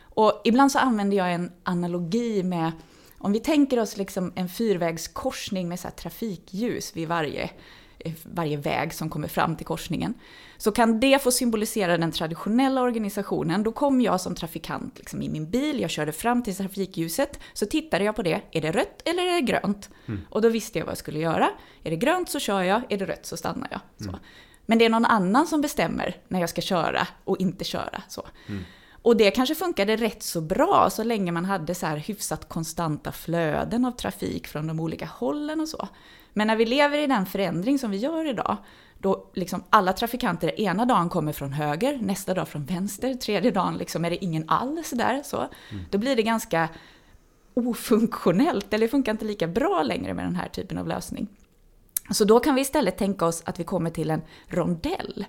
Och 0.01 0.41
ibland 0.45 0.73
så 0.73 0.79
använder 0.79 1.17
jag 1.17 1.33
en 1.33 1.53
analogi 1.63 2.43
med 2.43 2.73
om 3.19 3.33
vi 3.33 3.41
tänker 3.41 3.81
oss 3.81 3.97
liksom 3.97 4.33
en 4.35 4.49
fyrvägskorsning 4.49 5.69
med 5.69 5.81
så 5.81 5.89
trafikljus 5.91 6.97
vid 6.97 7.09
varje 7.09 7.51
varje 8.23 8.57
väg 8.57 8.95
som 8.95 9.11
kommer 9.11 9.29
fram 9.29 9.57
till 9.57 9.67
korsningen, 9.67 10.15
så 10.57 10.73
kan 10.73 11.01
det 11.01 11.23
få 11.23 11.31
symbolisera 11.31 11.97
den 11.97 12.13
traditionella 12.13 12.83
organisationen. 12.83 13.63
Då 13.63 13.73
kom 13.73 14.01
jag 14.01 14.21
som 14.21 14.35
trafikant 14.35 14.99
liksom 14.99 15.23
i 15.23 15.29
min 15.29 15.51
bil, 15.51 15.81
jag 15.81 15.91
körde 15.91 16.13
fram 16.13 16.43
till 16.43 16.57
trafikljuset, 16.57 17.41
så 17.53 17.67
tittade 17.67 18.05
jag 18.05 18.17
på 18.17 18.23
det, 18.23 18.41
är 18.51 18.61
det 18.61 18.73
rött 18.73 19.03
eller 19.05 19.23
är 19.23 19.35
det 19.35 19.41
grönt? 19.41 19.91
Mm. 20.07 20.21
Och 20.31 20.43
då 20.43 20.49
visste 20.49 20.79
jag 20.79 20.87
vad 20.87 20.93
jag 20.93 20.99
skulle 20.99 21.19
göra. 21.19 21.51
Är 21.85 21.91
det 21.91 21.97
grönt 21.97 22.29
så 22.29 22.39
kör 22.39 22.63
jag, 22.63 22.83
är 22.89 22.99
det 22.99 23.07
rött 23.07 23.27
så 23.27 23.37
stannar 23.37 23.69
jag. 23.71 23.81
Så. 23.99 24.09
Mm. 24.09 24.21
Men 24.67 24.79
det 24.79 24.85
är 24.85 24.89
någon 24.89 25.05
annan 25.05 25.47
som 25.47 25.61
bestämmer 25.61 26.17
när 26.29 26.41
jag 26.41 26.49
ska 26.49 26.61
köra 26.61 27.07
och 27.25 27.41
inte 27.41 27.65
köra. 27.65 28.03
Så. 28.09 28.27
Mm. 28.49 28.65
Och 29.05 29.17
det 29.17 29.31
kanske 29.31 29.55
funkade 29.55 29.97
rätt 29.97 30.23
så 30.23 30.41
bra 30.41 30.91
så 30.91 31.05
länge 31.05 31.33
man 31.33 31.45
hade 31.45 31.75
så 31.75 31.87
här 31.87 31.97
hyfsat 31.97 32.49
konstanta 32.49 33.13
flöden 33.13 33.85
av 33.85 33.91
trafik 33.91 34.47
från 34.47 34.67
de 34.67 34.81
olika 34.81 35.07
hållen 35.07 35.61
och 35.61 35.69
så. 35.69 35.89
Men 36.33 36.47
när 36.47 36.57
vi 36.57 36.67
lever 36.67 36.99
i 36.99 37.07
den 37.07 37.27
förändring 37.27 37.79
som 37.79 37.91
vi 37.91 37.97
gör 37.97 38.29
idag, 38.29 38.57
då 38.99 39.31
liksom 39.35 39.65
alla 39.71 39.93
trafikanter 39.93 40.61
ena 40.61 40.85
dagen 40.85 41.09
kommer 41.09 41.33
från 41.33 41.53
höger, 41.53 41.99
nästa 42.03 42.35
dag 42.35 42.49
från 42.49 42.65
vänster, 42.65 43.15
tredje 43.15 43.51
dagen 43.51 43.77
liksom 43.77 44.05
är 44.05 44.11
det 44.11 44.25
ingen 44.25 44.49
alls 44.49 44.91
där. 44.91 45.23
Så. 45.25 45.37
Mm. 45.37 45.85
Då 45.91 45.99
blir 45.99 46.17
det 46.17 46.23
ganska 46.23 46.69
ofunktionellt, 47.55 48.75
eller 48.75 48.87
det 48.87 48.91
funkar 48.91 49.13
inte 49.13 49.25
lika 49.25 49.47
bra 49.47 49.83
längre 49.83 50.15
med 50.15 50.25
den 50.25 50.37
här 50.37 50.49
typen 50.49 50.79
av 50.79 50.89
lösning. 50.89 51.29
Så 52.11 52.25
då 52.25 52.41
kan 52.41 52.55
vi 52.55 52.61
istället 52.61 52.99
tänka 52.99 53.27
oss 53.27 53.43
att 53.47 53.61
vi 53.61 53.65
kommer 53.65 53.91
till 53.91 54.11
en 54.11 54.23
rondell 54.49 55.27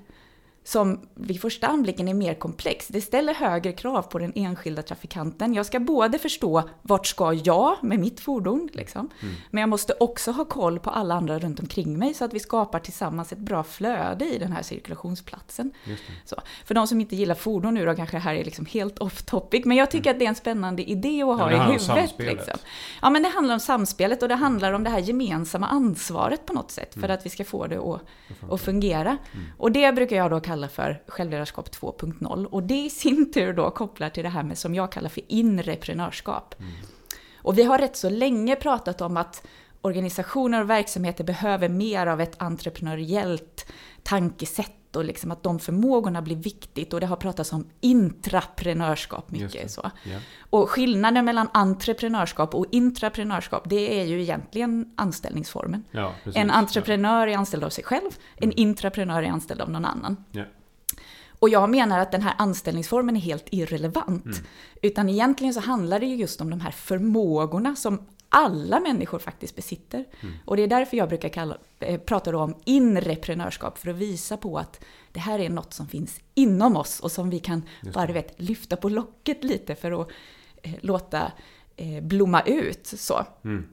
som 0.68 1.00
vid 1.16 1.42
första 1.42 1.68
anblicken 1.68 2.08
är 2.08 2.14
mer 2.14 2.34
komplex. 2.34 2.88
Det 2.88 3.02
ställer 3.02 3.34
högre 3.34 3.72
krav 3.72 4.02
på 4.02 4.20
den 4.20 4.32
enskilda 4.36 4.82
trafikanten. 4.82 5.54
Jag 5.54 5.66
ska 5.66 5.80
både 5.80 6.20
förstå 6.20 6.70
vart 6.82 7.08
ska 7.08 7.34
jag 7.34 7.76
med 7.82 8.00
mitt 8.00 8.20
fordon, 8.20 8.70
liksom. 8.74 9.10
Mm. 9.22 9.36
men 9.52 9.62
jag 9.62 9.70
måste 9.70 9.94
också 10.00 10.32
ha 10.32 10.46
koll 10.46 10.80
på 10.80 10.90
alla 10.90 11.16
andra 11.16 11.40
runt 11.40 11.60
omkring 11.60 12.00
mig 12.00 12.14
så 12.14 12.26
att 12.26 12.34
vi 12.34 12.40
skapar 12.40 12.80
tillsammans 12.80 13.32
ett 13.32 13.40
bra 13.40 13.64
flöde 13.64 14.26
i 14.26 14.38
den 14.38 14.52
här 14.52 14.62
cirkulationsplatsen. 14.62 15.72
Så, 16.26 16.36
för 16.66 16.76
de 16.76 16.88
som 16.88 17.02
inte 17.02 17.16
gillar 17.16 17.36
fordon 17.36 17.74
nu 17.74 17.86
då 17.86 17.96
kanske 17.96 18.18
det 18.18 18.22
här 18.22 18.36
är 18.36 18.44
liksom 18.44 18.66
helt 18.66 19.00
off 19.00 19.24
topic, 19.24 19.66
men 19.66 19.78
jag 19.78 19.92
tycker 19.92 20.10
mm. 20.10 20.16
att 20.16 20.20
det 20.20 20.26
är 20.26 20.30
en 20.30 20.36
spännande 20.36 20.84
idé 20.84 21.24
att 21.24 21.40
ha 21.40 21.52
ja, 21.52 21.70
i 21.70 21.72
huvudet. 21.72 22.14
Liksom. 22.18 22.58
Ja, 23.02 23.10
men 23.10 23.24
det 23.24 23.30
handlar 23.30 23.54
om 23.54 23.60
samspelet 23.60 24.22
och 24.22 24.30
det 24.30 24.36
handlar 24.36 24.74
om 24.74 24.84
det 24.84 24.90
här 24.90 25.00
gemensamma 25.00 25.68
ansvaret 25.68 26.46
på 26.46 26.54
något 26.54 26.72
sätt 26.72 26.94
för 26.94 27.04
mm. 27.04 27.12
att 27.12 27.26
vi 27.26 27.30
ska 27.30 27.44
få 27.44 27.68
det 27.68 27.78
att, 27.78 28.02
att 28.52 28.62
fungera. 28.62 29.18
Mm. 29.34 29.46
Och 29.58 29.72
det 29.72 29.96
brukar 29.96 30.16
jag 30.16 30.32
då 30.32 30.40
kalla 30.40 30.55
kallar 30.56 30.68
för 30.68 31.02
självledarskap 31.08 31.70
2.0. 31.70 32.46
Och 32.46 32.64
det 32.64 32.86
i 32.86 32.90
sin 32.90 33.32
tur 33.32 33.54
då 33.54 33.72
kopplar 33.72 34.10
till 34.10 34.24
det 34.24 34.30
här 34.30 34.44
med 34.44 34.58
som 34.58 34.76
jag 34.76 34.92
kallar 34.92 35.10
för 35.10 35.22
inreprenörskap. 35.28 36.56
Mm. 36.60 36.72
Och 37.38 37.58
vi 37.58 37.64
har 37.64 37.78
rätt 37.78 37.96
så 37.96 38.10
länge 38.10 38.56
pratat 38.56 39.02
om 39.02 39.18
att 39.18 39.48
organisationer 39.82 40.62
och 40.62 40.70
verksamheter 40.70 41.24
behöver 41.24 41.70
mer 41.70 42.08
av 42.08 42.22
ett 42.22 42.42
entreprenöriellt 42.42 43.66
tankesätt 44.04 44.72
och 44.96 45.06
liksom 45.06 45.32
att 45.32 45.44
de 45.44 45.60
förmågorna 45.60 46.22
blir 46.22 46.36
viktigt 46.36 46.94
och 46.94 47.00
det 47.00 47.06
har 47.06 47.16
pratats 47.16 47.54
om 47.54 47.68
intraprenörskap 47.82 49.32
mycket. 49.32 49.72
Så. 49.72 49.92
Yeah. 50.06 50.22
Och 50.50 50.70
skillnaden 50.70 51.26
mellan 51.26 51.48
entreprenörskap 51.54 52.56
och 52.56 52.66
intraprenörskap 52.72 53.70
det 53.70 54.02
är 54.02 54.06
ju 54.06 54.22
egentligen 54.22 54.94
anställningsformen. 54.96 55.84
Ja, 55.92 56.14
en 56.34 56.52
entreprenör 56.52 57.28
är 57.28 57.38
anställd 57.38 57.64
av 57.64 57.70
sig 57.70 57.84
själv, 57.84 58.12
en 58.36 58.44
mm. 58.44 58.54
intraprenör 58.58 59.24
är 59.24 59.28
anställd 59.28 59.62
av 59.62 59.70
någon 59.70 59.86
annan. 59.86 60.24
Yeah. 60.34 60.48
Och 61.40 61.50
jag 61.50 61.70
menar 61.70 62.00
att 62.00 62.12
den 62.12 62.22
här 62.22 62.34
anställningsformen 62.38 63.16
är 63.16 63.20
helt 63.20 63.48
irrelevant. 63.52 64.26
Mm. 64.26 64.38
Utan 64.82 65.10
egentligen 65.10 65.54
så 65.54 65.60
handlar 65.60 66.00
det 66.00 66.06
ju 66.06 66.16
just 66.16 66.42
om 66.42 66.50
de 66.50 66.62
här 66.62 66.72
förmågorna 66.72 67.76
som 67.76 68.02
alla 68.30 68.80
människor 68.80 69.20
faktiskt 69.20 69.56
besitter. 69.56 70.06
Mm. 70.22 70.36
Och 70.46 70.58
det 70.58 70.64
är 70.64 70.68
därför 70.68 70.98
jag 70.98 71.10
brukar 71.10 71.30
kalla, 71.30 71.58
eh, 71.80 72.00
prata 72.00 72.38
om 72.38 72.56
inreprenörskap, 72.66 73.78
för 73.78 73.90
att 73.90 73.96
visa 73.96 74.38
på 74.38 74.58
att 74.58 74.84
det 75.12 75.20
här 75.20 75.40
är 75.40 75.50
något 75.50 75.74
som 75.74 75.88
finns 75.88 76.20
inom 76.34 76.78
oss 76.78 77.00
och 77.00 77.12
som 77.12 77.30
vi 77.30 77.40
kan 77.40 77.64
bara 77.94 78.14
vet, 78.14 78.42
lyfta 78.42 78.76
på 78.76 78.90
locket 78.90 79.44
lite 79.44 79.76
för 79.76 80.02
att 80.02 80.10
eh, 80.62 80.74
låta 80.82 81.32
eh, 81.76 82.04
blomma 82.04 82.42
ut. 82.42 82.88
Så. 82.88 83.26
Mm. 83.44 83.66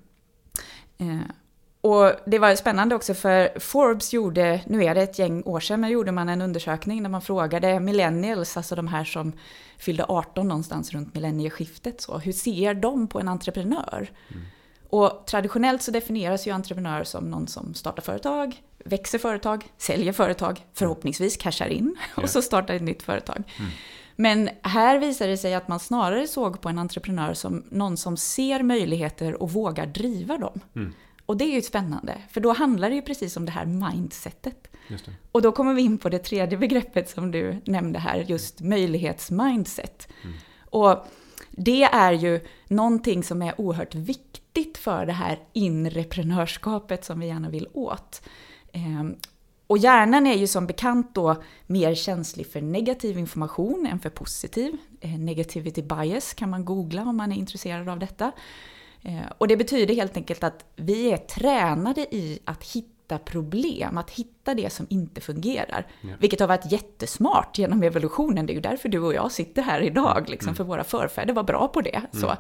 Och 1.82 2.12
det 2.26 2.38
var 2.38 2.54
spännande 2.54 2.94
också 2.94 3.14
för 3.14 3.58
Forbes 3.58 4.12
gjorde, 4.12 4.60
nu 4.66 4.84
är 4.84 4.94
det 4.94 5.02
ett 5.02 5.18
gäng 5.18 5.42
år 5.42 5.60
sedan, 5.60 5.80
men 5.80 5.90
gjorde 5.90 6.12
man 6.12 6.28
en 6.28 6.42
undersökning 6.42 7.02
där 7.02 7.10
man 7.10 7.22
frågade 7.22 7.80
millennials, 7.80 8.56
alltså 8.56 8.74
de 8.74 8.88
här 8.88 9.04
som 9.04 9.32
fyllde 9.78 10.04
18 10.08 10.48
någonstans 10.48 10.92
runt 10.92 11.14
millennieskiftet, 11.14 12.00
så, 12.00 12.18
hur 12.18 12.32
ser 12.32 12.74
de 12.74 13.06
på 13.06 13.20
en 13.20 13.28
entreprenör? 13.28 14.10
Mm. 14.28 14.42
Och 14.88 15.26
traditionellt 15.26 15.82
så 15.82 15.90
definieras 15.90 16.46
ju 16.46 16.50
entreprenör 16.50 17.04
som 17.04 17.30
någon 17.30 17.48
som 17.48 17.74
startar 17.74 18.02
företag, 18.02 18.62
växer 18.84 19.18
företag, 19.18 19.64
säljer 19.78 20.12
företag, 20.12 20.66
förhoppningsvis 20.74 21.36
cashar 21.36 21.68
in 21.68 21.96
och 22.16 22.30
så 22.30 22.42
startar 22.42 22.74
ett 22.74 22.82
nytt 22.82 23.02
företag. 23.02 23.42
Mm. 23.58 23.70
Men 24.16 24.50
här 24.62 24.98
visar 24.98 25.28
det 25.28 25.36
sig 25.36 25.54
att 25.54 25.68
man 25.68 25.80
snarare 25.80 26.26
såg 26.26 26.60
på 26.60 26.68
en 26.68 26.78
entreprenör 26.78 27.34
som 27.34 27.64
någon 27.68 27.96
som 27.96 28.16
ser 28.16 28.62
möjligheter 28.62 29.42
och 29.42 29.50
vågar 29.50 29.86
driva 29.86 30.38
dem. 30.38 30.60
Mm. 30.76 30.92
Och 31.32 31.38
det 31.38 31.44
är 31.44 31.54
ju 31.54 31.62
spännande, 31.62 32.22
för 32.30 32.40
då 32.40 32.52
handlar 32.52 32.90
det 32.90 32.94
ju 32.96 33.02
precis 33.02 33.36
om 33.36 33.46
det 33.46 33.52
här 33.52 33.66
mindsetet. 33.66 34.68
Och 35.32 35.42
då 35.42 35.52
kommer 35.52 35.74
vi 35.74 35.82
in 35.82 35.98
på 35.98 36.08
det 36.08 36.18
tredje 36.18 36.58
begreppet 36.58 37.10
som 37.10 37.30
du 37.30 37.60
nämnde 37.64 37.98
här, 37.98 38.18
just 38.18 38.60
möjlighetsmindset. 38.60 40.08
Mm. 40.22 40.36
Och 40.70 41.06
det 41.50 41.82
är 41.82 42.12
ju 42.12 42.40
någonting 42.68 43.22
som 43.22 43.42
är 43.42 43.60
oerhört 43.60 43.94
viktigt 43.94 44.78
för 44.78 45.06
det 45.06 45.12
här 45.12 45.38
inreprenörskapet 45.52 47.04
som 47.04 47.20
vi 47.20 47.26
gärna 47.26 47.48
vill 47.48 47.68
åt. 47.72 48.22
Ehm, 48.72 49.16
och 49.66 49.78
hjärnan 49.78 50.26
är 50.26 50.36
ju 50.36 50.46
som 50.46 50.66
bekant 50.66 51.14
då 51.14 51.42
mer 51.66 51.94
känslig 51.94 52.46
för 52.46 52.60
negativ 52.60 53.18
information 53.18 53.86
än 53.90 54.00
för 54.00 54.10
positiv. 54.10 54.76
Eh, 55.00 55.18
negativity 55.18 55.82
bias 55.82 56.34
kan 56.34 56.50
man 56.50 56.64
googla 56.64 57.02
om 57.02 57.16
man 57.16 57.32
är 57.32 57.36
intresserad 57.36 57.88
av 57.88 57.98
detta. 57.98 58.32
Eh, 59.02 59.32
och 59.38 59.48
det 59.48 59.56
betyder 59.56 59.94
helt 59.94 60.16
enkelt 60.16 60.44
att 60.44 60.64
vi 60.76 61.12
är 61.12 61.16
tränade 61.16 62.00
i 62.00 62.38
att 62.44 62.64
hitta 62.64 63.18
problem, 63.18 63.98
att 63.98 64.10
hitta 64.10 64.54
det 64.54 64.72
som 64.72 64.86
inte 64.90 65.20
fungerar. 65.20 65.86
Ja. 66.00 66.08
Vilket 66.20 66.40
har 66.40 66.48
varit 66.48 66.72
jättesmart 66.72 67.58
genom 67.58 67.82
evolutionen, 67.82 68.46
det 68.46 68.52
är 68.52 68.54
ju 68.54 68.60
därför 68.60 68.88
du 68.88 68.98
och 68.98 69.14
jag 69.14 69.32
sitter 69.32 69.62
här 69.62 69.80
idag, 69.80 70.28
liksom, 70.28 70.48
mm. 70.48 70.56
för 70.56 70.64
våra 70.64 70.84
förfäder 70.84 71.34
var 71.34 71.42
bra 71.42 71.68
på 71.68 71.80
det. 71.80 71.96
Mm. 71.96 72.10
Så. 72.12 72.32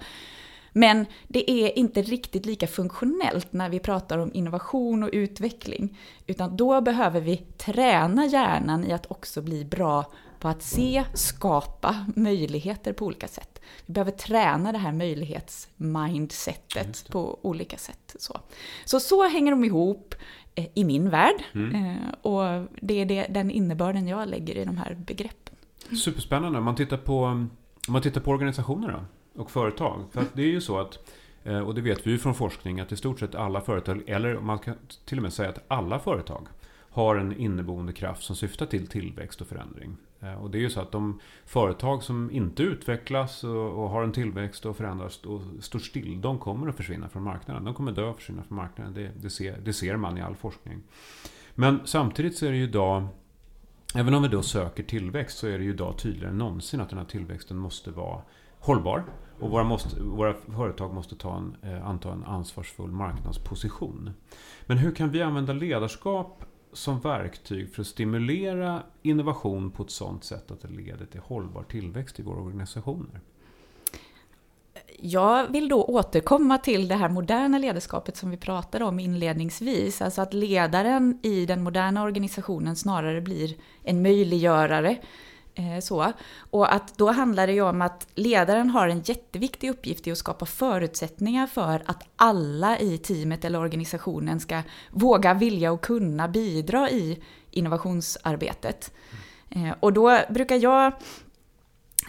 Men 0.72 1.06
det 1.28 1.50
är 1.50 1.78
inte 1.78 2.02
riktigt 2.02 2.46
lika 2.46 2.66
funktionellt 2.66 3.52
när 3.52 3.68
vi 3.68 3.78
pratar 3.78 4.18
om 4.18 4.30
innovation 4.34 5.02
och 5.02 5.10
utveckling. 5.12 5.98
Utan 6.26 6.56
då 6.56 6.80
behöver 6.80 7.20
vi 7.20 7.36
träna 7.36 8.26
hjärnan 8.26 8.84
i 8.84 8.92
att 8.92 9.10
också 9.10 9.42
bli 9.42 9.64
bra 9.64 10.12
på 10.42 10.48
att 10.48 10.62
se, 10.62 11.04
skapa 11.14 12.06
möjligheter 12.16 12.92
på 12.92 13.06
olika 13.06 13.28
sätt. 13.28 13.60
Vi 13.86 13.92
behöver 13.92 14.10
träna 14.10 14.72
det 14.72 14.78
här 14.78 14.92
möjlighetsmindsetet 14.92 17.06
på 17.10 17.38
olika 17.42 17.76
sätt. 17.76 18.16
Så. 18.18 18.40
så, 18.84 19.00
så 19.00 19.28
hänger 19.28 19.50
de 19.50 19.64
ihop 19.64 20.14
eh, 20.54 20.66
i 20.74 20.84
min 20.84 21.10
värld. 21.10 21.44
Mm. 21.52 21.74
Eh, 21.74 21.96
och 22.22 22.68
det 22.80 22.94
är 22.94 23.06
det, 23.06 23.26
den 23.30 23.50
innebörden 23.50 24.08
jag 24.08 24.28
lägger 24.28 24.56
i 24.56 24.64
de 24.64 24.76
här 24.76 24.94
begreppen. 24.94 25.54
Superspännande. 25.96 26.58
Om 26.58 26.64
man 26.64 26.76
tittar 26.76 26.96
på, 26.96 27.24
om 27.24 27.50
man 27.88 28.02
tittar 28.02 28.20
på 28.20 28.30
organisationer 28.30 29.04
och 29.36 29.50
företag. 29.50 30.04
För 30.12 30.24
det 30.32 30.42
är 30.42 30.46
ju 30.46 30.60
så 30.60 30.78
att 30.78 30.98
eh, 31.44 31.58
och 31.58 31.74
det 31.74 31.80
vet 31.80 32.06
vi 32.06 32.10
ju 32.10 32.18
från 32.18 32.34
forskning 32.34 32.80
att 32.80 32.92
i 32.92 32.96
stort 32.96 33.20
sett 33.20 33.34
alla 33.34 33.60
företag, 33.60 34.02
eller 34.06 34.40
man 34.40 34.58
kan 34.58 34.74
till 35.04 35.18
och 35.18 35.22
med 35.22 35.32
säga 35.32 35.48
att 35.48 35.64
alla 35.68 35.98
företag 35.98 36.46
har 36.90 37.16
en 37.16 37.36
inneboende 37.36 37.92
kraft 37.92 38.22
som 38.22 38.36
syftar 38.36 38.66
till 38.66 38.86
tillväxt 38.86 39.40
och 39.40 39.46
förändring. 39.46 39.96
Eh, 40.22 40.34
och 40.34 40.50
det 40.50 40.58
är 40.58 40.60
ju 40.60 40.70
så 40.70 40.80
att 40.80 40.92
de 40.92 41.20
företag 41.44 42.02
som 42.02 42.30
inte 42.30 42.62
utvecklas 42.62 43.44
och 43.44 43.90
har 43.90 44.02
en 44.02 44.12
tillväxt 44.12 44.66
och 44.66 44.76
förändras 44.76 45.24
och 45.24 45.40
står 45.60 45.78
still, 45.78 46.20
de 46.20 46.38
kommer 46.38 46.68
att 46.68 46.76
försvinna 46.76 47.08
från 47.08 47.22
marknaden. 47.22 47.64
De 47.64 47.74
kommer 47.74 47.92
dö 47.92 48.04
och 48.04 48.16
försvinna 48.16 48.42
från 48.42 48.56
marknaden. 48.56 48.94
Det, 48.94 49.10
det, 49.22 49.30
ser, 49.30 49.58
det 49.64 49.72
ser 49.72 49.96
man 49.96 50.18
i 50.18 50.22
all 50.22 50.34
forskning. 50.34 50.82
Men 51.54 51.80
samtidigt 51.84 52.36
så 52.36 52.46
är 52.46 52.50
det 52.50 52.56
ju 52.56 52.64
idag 52.64 53.08
Även 53.94 54.14
om 54.14 54.22
vi 54.22 54.28
då 54.28 54.42
söker 54.42 54.82
tillväxt 54.82 55.38
så 55.38 55.46
är 55.46 55.58
det 55.58 55.64
ju 55.64 55.70
idag 55.70 55.98
tydligare 55.98 56.28
än 56.28 56.38
någonsin 56.38 56.80
att 56.80 56.88
den 56.88 56.98
här 56.98 57.04
tillväxten 57.04 57.56
måste 57.56 57.90
vara 57.90 58.22
hållbar. 58.58 59.04
Och 59.40 59.50
våra, 59.50 59.64
måste, 59.64 60.02
våra 60.02 60.34
företag 60.34 60.94
måste 60.94 61.16
ta 61.16 61.36
en, 61.36 61.56
eh, 61.62 61.88
anta 61.88 62.12
en 62.12 62.24
ansvarsfull 62.24 62.90
marknadsposition. 62.90 64.10
Men 64.66 64.78
hur 64.78 64.94
kan 64.94 65.10
vi 65.10 65.22
använda 65.22 65.52
ledarskap 65.52 66.44
som 66.72 67.00
verktyg 67.00 67.74
för 67.74 67.80
att 67.80 67.86
stimulera 67.86 68.82
innovation 69.02 69.70
på 69.70 69.82
ett 69.82 69.90
sådant 69.90 70.24
sätt 70.24 70.50
att 70.50 70.60
det 70.60 70.68
leder 70.68 71.06
till 71.06 71.20
hållbar 71.20 71.62
tillväxt 71.62 72.20
i 72.20 72.22
våra 72.22 72.40
organisationer? 72.40 73.20
Jag 75.00 75.52
vill 75.52 75.68
då 75.68 75.84
återkomma 75.84 76.58
till 76.58 76.88
det 76.88 76.94
här 76.94 77.08
moderna 77.08 77.58
ledarskapet 77.58 78.16
som 78.16 78.30
vi 78.30 78.36
pratade 78.36 78.84
om 78.84 79.00
inledningsvis. 79.00 80.02
Alltså 80.02 80.22
att 80.22 80.34
ledaren 80.34 81.18
i 81.22 81.46
den 81.46 81.62
moderna 81.62 82.02
organisationen 82.02 82.76
snarare 82.76 83.20
blir 83.20 83.54
en 83.82 84.02
möjliggörare. 84.02 84.96
Eh, 85.54 85.80
så. 85.80 86.12
Och 86.38 86.74
att 86.74 86.98
då 86.98 87.10
handlar 87.10 87.46
det 87.46 87.52
ju 87.52 87.62
om 87.62 87.82
att 87.82 88.06
ledaren 88.14 88.70
har 88.70 88.88
en 88.88 89.02
jätteviktig 89.02 89.70
uppgift 89.70 90.06
i 90.06 90.12
att 90.12 90.18
skapa 90.18 90.46
förutsättningar 90.46 91.46
för 91.46 91.82
att 91.86 92.04
alla 92.16 92.78
i 92.78 92.98
teamet 92.98 93.44
eller 93.44 93.60
organisationen 93.60 94.40
ska 94.40 94.62
våga, 94.90 95.34
vilja 95.34 95.72
och 95.72 95.80
kunna 95.80 96.28
bidra 96.28 96.90
i 96.90 97.22
innovationsarbetet. 97.50 98.92
Mm. 99.50 99.74
Och 99.80 99.92
då 99.92 100.18
brukar 100.30 100.56
jag 100.56 100.92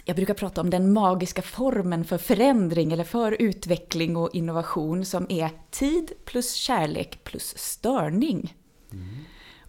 jag 0.04 0.16
brukar 0.16 0.34
prata 0.34 0.60
om 0.60 0.70
den 0.70 0.92
magiska 0.92 1.42
formeln 1.42 2.04
för 2.04 2.18
förändring 2.18 2.92
eller 2.92 3.04
för 3.04 3.36
utveckling 3.42 4.16
och 4.16 4.30
innovation 4.32 5.04
som 5.04 5.26
är 5.28 5.50
tid 5.70 6.12
plus 6.24 6.54
kärlek 6.54 7.24
plus 7.24 7.58
störning. 7.58 8.54
Mm. 8.92 9.24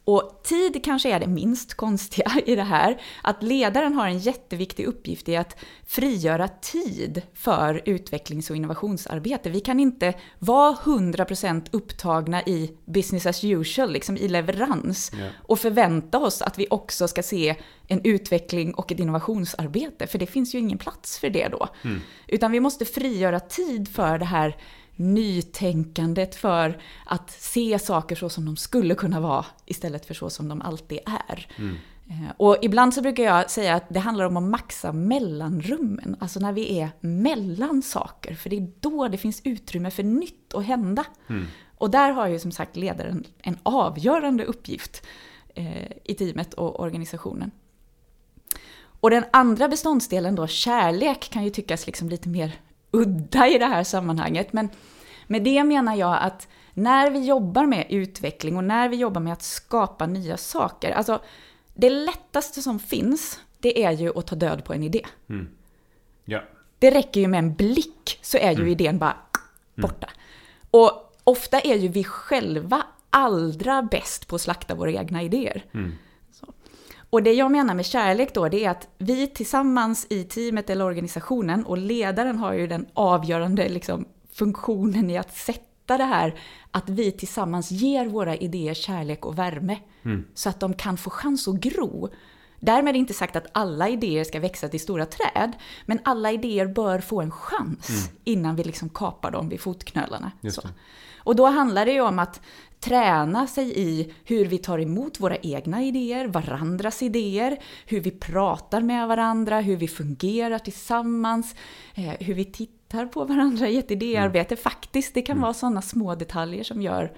Och 0.06 0.42
tid 0.44 0.84
kanske 0.84 1.10
är 1.12 1.20
det 1.20 1.28
minst 1.28 1.74
konstiga 1.74 2.32
i 2.46 2.56
det 2.56 2.64
här. 2.64 3.02
Att 3.24 3.44
ledaren 3.44 3.94
har 3.94 4.08
en 4.08 4.20
jätteviktig 4.20 4.86
uppgift 4.86 5.30
i 5.30 5.36
att 5.36 5.58
frigöra 5.86 6.48
tid 6.48 7.22
för 7.34 7.82
utvecklings 7.86 8.50
och 8.50 8.56
innovationsarbete. 8.56 9.50
Vi 9.50 9.60
kan 9.60 9.80
inte 9.80 10.14
vara 10.40 10.76
100% 10.76 11.66
upptagna 11.72 12.42
i 12.42 12.72
business 12.86 13.26
as 13.26 13.44
usual, 13.44 13.92
liksom 13.92 14.18
i 14.18 14.28
leverans, 14.28 15.12
yeah. 15.14 15.32
och 15.42 15.60
förvänta 15.60 16.20
oss 16.20 16.42
att 16.42 16.60
vi 16.60 16.68
också 16.70 17.08
ska 17.08 17.24
se 17.24 17.56
en 17.88 18.02
utveckling 18.04 18.74
och 18.74 18.92
ett 18.92 19.00
innovationsarbete, 19.00 20.08
för 20.08 20.20
det 20.20 20.28
finns 20.28 20.56
ju 20.56 20.60
ingen 20.60 20.78
plats 20.78 21.20
för 21.20 21.30
det 21.30 21.48
då. 21.48 21.68
Mm. 21.84 22.02
Utan 22.28 22.52
vi 22.52 22.60
måste 22.60 22.86
frigöra 22.86 23.40
tid 23.40 23.88
för 23.88 24.20
det 24.20 24.26
här 24.26 24.56
nytänkandet 24.96 26.36
för 26.36 26.82
att 27.06 27.32
se 27.32 27.80
saker 27.80 28.16
så 28.16 28.30
som 28.30 28.46
de 28.46 28.56
skulle 28.56 28.96
kunna 28.96 29.20
vara 29.20 29.46
istället 29.66 30.06
för 30.06 30.14
så 30.14 30.30
som 30.30 30.48
de 30.48 30.62
alltid 30.62 31.00
är. 31.06 31.48
Mm. 31.58 31.76
Eh, 32.10 32.32
och 32.38 32.58
ibland 32.62 32.94
så 32.94 33.02
brukar 33.02 33.24
jag 33.24 33.52
säga 33.52 33.76
att 33.76 33.86
det 33.90 34.00
handlar 34.00 34.26
om 34.26 34.38
att 34.38 34.44
maxa 34.44 34.92
mellanrummen, 34.92 36.16
alltså 36.20 36.40
när 36.40 36.54
vi 36.54 36.80
är 36.80 36.90
mellan 37.00 37.82
saker, 37.82 38.36
för 38.36 38.50
det 38.50 38.58
är 38.58 38.72
då 38.80 39.08
det 39.08 39.18
finns 39.18 39.42
utrymme 39.44 39.92
för 39.92 40.04
nytt 40.04 40.54
att 40.54 40.66
hända. 40.66 41.06
Mm. 41.28 41.46
Och 41.78 41.90
där 41.90 42.12
har 42.12 42.28
ju 42.28 42.40
som 42.40 42.52
sagt 42.52 42.76
ledaren 42.76 43.24
en 43.38 43.58
avgörande 43.64 44.46
uppgift 44.46 45.06
eh, 45.56 45.92
i 46.04 46.16
teamet 46.16 46.54
och 46.54 46.80
organisationen. 46.80 47.52
Och 49.00 49.10
den 49.10 49.26
andra 49.34 49.68
beståndsdelen 49.68 50.36
då, 50.36 50.48
kärlek, 50.48 51.30
kan 51.32 51.44
ju 51.44 51.50
tyckas 51.50 51.86
liksom 51.86 52.10
lite 52.10 52.30
mer 52.30 52.52
udda 52.96 53.48
i 53.48 53.58
det 53.58 53.66
här 53.66 53.84
sammanhanget. 53.84 54.54
Men 54.54 54.70
med 55.28 55.44
det 55.44 55.64
menar 55.64 55.96
jag 55.96 56.18
att 56.22 56.48
när 56.74 57.10
vi 57.12 57.26
jobbar 57.26 57.66
med 57.66 57.86
utveckling 57.90 58.58
och 58.58 58.64
när 58.64 58.90
vi 58.90 58.96
jobbar 58.96 59.22
med 59.22 59.34
att 59.34 59.42
skapa 59.42 60.06
nya 60.06 60.38
saker, 60.38 60.92
alltså 60.92 61.22
det 61.74 61.90
lättaste 61.90 62.62
som 62.62 62.80
finns, 62.80 63.40
det 63.60 63.84
är 63.84 63.92
ju 63.92 64.18
att 64.20 64.28
ta 64.28 64.36
död 64.36 64.64
på 64.64 64.74
en 64.74 64.84
idé. 64.84 65.02
Mm. 65.30 65.48
Ja. 66.26 66.44
Det 66.80 66.92
räcker 66.92 67.22
ju 67.22 67.28
med 67.28 67.38
en 67.38 67.54
blick 67.54 68.20
så 68.22 68.38
är 68.38 68.52
ju 68.52 68.58
mm. 68.58 68.68
idén 68.68 68.98
bara 68.98 69.16
borta. 69.76 70.08
Mm. 70.08 70.18
Och 70.72 71.14
ofta 71.24 71.60
är 71.60 71.76
ju 71.76 71.88
vi 71.88 72.04
själva 72.04 72.84
allra 73.10 73.82
bäst 73.82 74.28
på 74.28 74.36
att 74.36 74.42
slakta 74.42 74.76
våra 74.76 74.92
egna 74.92 75.24
idéer. 75.24 75.66
Mm. 75.74 75.92
Och 77.10 77.24
det 77.24 77.34
jag 77.34 77.52
menar 77.52 77.74
med 77.74 77.86
kärlek 77.86 78.34
då, 78.34 78.48
det 78.48 78.66
är 78.66 78.70
att 78.70 78.88
vi 78.98 79.28
tillsammans 79.28 80.08
i 80.10 80.24
teamet 80.24 80.70
eller 80.70 80.86
organisationen, 80.86 81.66
och 81.66 81.78
ledaren 81.78 82.38
har 82.38 82.54
ju 82.54 82.68
den 82.68 82.86
avgörande 82.94 83.70
liksom, 83.70 84.06
funktionen 84.34 85.10
i 85.10 85.18
att 85.18 85.38
sätta 85.38 85.98
det 85.98 86.04
här, 86.04 86.40
att 86.72 86.90
vi 86.90 87.12
tillsammans 87.12 87.72
ger 87.72 88.06
våra 88.06 88.36
idéer 88.36 88.74
kärlek 88.74 89.26
och 89.26 89.40
värme, 89.40 89.78
mm. 90.04 90.26
så 90.34 90.50
att 90.50 90.60
de 90.60 90.74
kan 90.74 90.98
få 90.98 91.10
chans 91.10 91.48
att 91.48 91.56
gro. 91.56 92.10
Därmed 92.66 92.96
inte 92.96 93.14
sagt 93.14 93.36
att 93.36 93.48
alla 93.52 93.90
idéer 93.90 94.24
ska 94.24 94.40
växa 94.40 94.68
till 94.68 94.80
stora 94.80 95.06
träd, 95.06 95.52
men 95.86 96.00
alla 96.04 96.32
idéer 96.32 96.68
bör 96.68 97.00
få 97.00 97.22
en 97.22 97.32
chans 97.32 97.90
mm. 97.90 98.18
innan 98.24 98.56
vi 98.56 98.64
liksom 98.64 98.90
kapar 98.90 99.32
dem 99.32 99.50
vid 99.50 99.60
fotknölarna. 99.60 100.32
Och 101.18 101.36
då 101.36 101.46
handlar 101.46 101.86
det 101.86 101.92
ju 101.92 102.02
om 102.02 102.20
att 102.20 102.42
träna 102.80 103.48
sig 103.48 103.80
i 103.80 104.14
hur 104.24 104.46
vi 104.46 104.58
tar 104.58 104.80
emot 104.80 105.20
våra 105.20 105.38
egna 105.38 105.84
idéer, 105.84 106.28
varandras 106.28 107.02
idéer, 107.02 107.58
hur 107.86 108.00
vi 108.00 108.12
pratar 108.12 108.82
med 108.82 109.08
varandra, 109.08 109.60
hur 109.60 109.76
vi 109.76 109.88
fungerar 109.88 110.60
tillsammans, 110.60 111.56
eh, 111.96 112.14
hur 112.20 112.34
vi 112.34 112.46
tittar 112.46 113.06
på 113.06 113.24
varandra 113.26 113.70
i 113.70 113.78
ett 113.78 113.92
idéarbete. 113.92 114.54
Mm. 114.54 114.62
Faktiskt, 114.62 115.14
det 115.14 115.22
kan 115.22 115.34
mm. 115.34 115.42
vara 115.42 115.54
sådana 115.54 115.82
små 115.82 116.16
detaljer 116.16 116.64
som 116.64 116.82
gör 116.82 117.12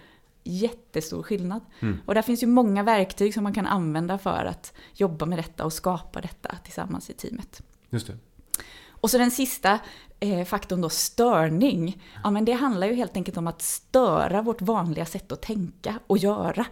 jättestor 0.48 1.24
skillnad. 1.24 1.62
Mm. 1.80 1.98
Och 2.06 2.16
där 2.16 2.22
finns 2.22 2.44
ju 2.44 2.48
många 2.48 2.84
verktyg 2.84 3.34
som 3.34 3.44
man 3.44 3.54
kan 3.54 3.66
använda 3.66 4.18
för 4.18 4.46
att 4.46 4.74
jobba 4.94 5.26
med 5.26 5.40
detta 5.40 5.66
och 5.66 5.74
skapa 5.74 6.22
detta 6.22 6.56
tillsammans 6.64 7.10
i 7.10 7.14
teamet. 7.14 7.62
Just 7.90 8.08
det. 8.08 8.18
Och 8.90 9.12
så 9.12 9.18
den 9.18 9.32
sista 9.32 9.80
eh, 10.20 10.46
faktorn 10.46 10.82
då, 10.82 10.90
störning. 10.90 12.04
Ja, 12.24 12.32
men 12.32 12.46
det 12.46 12.54
handlar 12.54 12.88
ju 12.88 12.94
helt 12.94 13.18
enkelt 13.18 13.38
om 13.38 13.48
att 13.48 13.62
störa 13.62 14.42
vårt 14.42 14.62
vanliga 14.62 15.06
sätt 15.06 15.32
att 15.32 15.42
tänka 15.42 16.00
och 16.08 16.18
göra. 16.18 16.66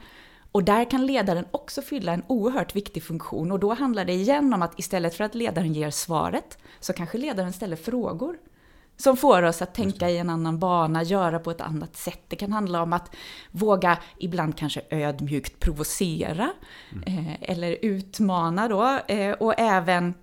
Och 0.52 0.64
där 0.64 0.92
kan 0.92 1.06
ledaren 1.06 1.46
också 1.52 1.82
fylla 1.82 2.14
en 2.14 2.24
oerhört 2.28 2.76
viktig 2.76 3.04
funktion 3.04 3.52
och 3.52 3.60
då 3.60 3.74
handlar 3.74 4.06
det 4.06 4.14
igen 4.14 4.54
om 4.54 4.62
att 4.62 4.80
istället 4.80 5.16
för 5.16 5.24
att 5.24 5.36
ledaren 5.36 5.74
ger 5.74 5.90
svaret 5.90 6.58
så 6.80 6.94
kanske 6.94 7.18
ledaren 7.18 7.54
ställer 7.54 7.76
frågor 7.76 8.38
som 8.98 9.18
får 9.18 9.44
oss 9.44 9.62
att 9.62 9.74
tänka 9.74 10.10
i 10.10 10.18
en 10.18 10.30
annan 10.30 10.60
bana, 10.60 11.04
göra 11.04 11.40
på 11.40 11.52
ett 11.52 11.62
annat 11.62 11.96
sätt. 11.96 12.22
Det 12.28 12.36
kan 12.36 12.52
handla 12.52 12.84
om 12.84 12.94
att 12.94 13.16
våga, 13.52 13.98
ibland 14.18 14.58
kanske 14.58 14.82
ödmjukt 14.90 15.60
provocera, 15.60 16.52
mm. 16.92 17.28
eh, 17.28 17.36
eller 17.42 17.78
utmana 17.82 18.68
då, 18.68 19.00
eh, 19.08 19.32
och 19.32 19.54
även 19.58 20.14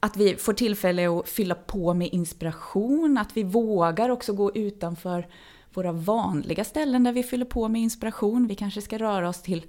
att 0.00 0.16
vi 0.16 0.36
får 0.36 0.52
tillfälle 0.52 1.08
att 1.08 1.28
fylla 1.28 1.54
på 1.54 1.94
med 1.94 2.08
inspiration, 2.12 3.18
att 3.18 3.36
vi 3.36 3.42
vågar 3.42 4.08
också 4.08 4.32
gå 4.32 4.52
utanför 4.54 5.28
våra 5.74 5.92
vanliga 5.92 6.64
ställen 6.64 7.04
där 7.04 7.12
vi 7.12 7.22
fyller 7.22 7.44
på 7.44 7.68
med 7.68 7.82
inspiration. 7.82 8.46
Vi 8.46 8.54
kanske 8.54 8.82
ska 8.82 8.98
röra 8.98 9.28
oss 9.28 9.42
till 9.42 9.66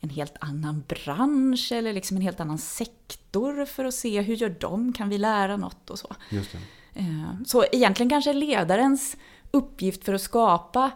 en 0.00 0.10
helt 0.10 0.34
annan 0.40 0.84
bransch 0.88 1.72
eller 1.72 1.92
liksom 1.92 2.16
en 2.16 2.22
helt 2.22 2.40
annan 2.40 2.58
sektor 2.58 3.64
för 3.64 3.84
att 3.84 3.94
se 3.94 4.20
hur 4.20 4.34
gör 4.34 4.56
de, 4.60 4.92
kan 4.92 5.08
vi 5.08 5.18
lära 5.18 5.56
något 5.56 5.90
och 5.90 5.98
så. 5.98 6.14
Eh, 6.30 6.60
så 7.46 7.64
egentligen 7.72 8.10
kanske 8.10 8.32
ledarens 8.32 9.16
uppgift 9.50 10.04
för 10.04 10.14
att 10.14 10.20
skapa 10.20 10.90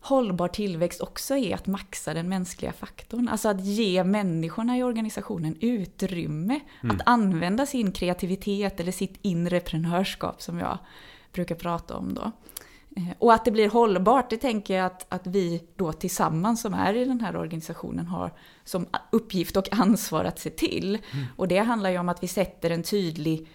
hållbar 0.00 0.48
tillväxt 0.48 1.00
också 1.00 1.36
är 1.36 1.54
att 1.54 1.66
maxa 1.66 2.14
den 2.14 2.28
mänskliga 2.28 2.72
faktorn. 2.72 3.28
Alltså 3.28 3.48
att 3.48 3.64
ge 3.64 4.04
människorna 4.04 4.78
i 4.78 4.82
organisationen 4.82 5.56
utrymme 5.60 6.60
mm. 6.82 6.96
att 6.96 7.02
använda 7.06 7.66
sin 7.66 7.92
kreativitet 7.92 8.80
eller 8.80 8.92
sitt 8.92 9.18
inre 9.22 9.60
prenörskap 9.60 10.42
som 10.42 10.58
jag 10.58 10.78
brukar 11.32 11.54
prata 11.54 11.96
om 11.96 12.14
då. 12.14 12.32
Eh, 12.96 13.08
och 13.18 13.32
att 13.32 13.44
det 13.44 13.50
blir 13.50 13.68
hållbart, 13.68 14.30
det 14.30 14.36
tänker 14.36 14.76
jag 14.76 14.86
att, 14.86 15.06
att 15.08 15.26
vi 15.26 15.62
då 15.76 15.92
tillsammans 15.92 16.60
som 16.60 16.74
är 16.74 16.94
i 16.94 17.04
den 17.04 17.20
här 17.20 17.36
organisationen 17.36 18.06
har 18.06 18.32
som 18.64 18.86
uppgift 19.10 19.56
och 19.56 19.72
ansvar 19.72 20.24
att 20.24 20.38
se 20.38 20.50
till. 20.50 20.98
Mm. 21.12 21.26
Och 21.36 21.48
det 21.48 21.58
handlar 21.58 21.90
ju 21.90 21.98
om 21.98 22.08
att 22.08 22.22
vi 22.22 22.28
sätter 22.28 22.70
en 22.70 22.82
tydlig 22.82 23.48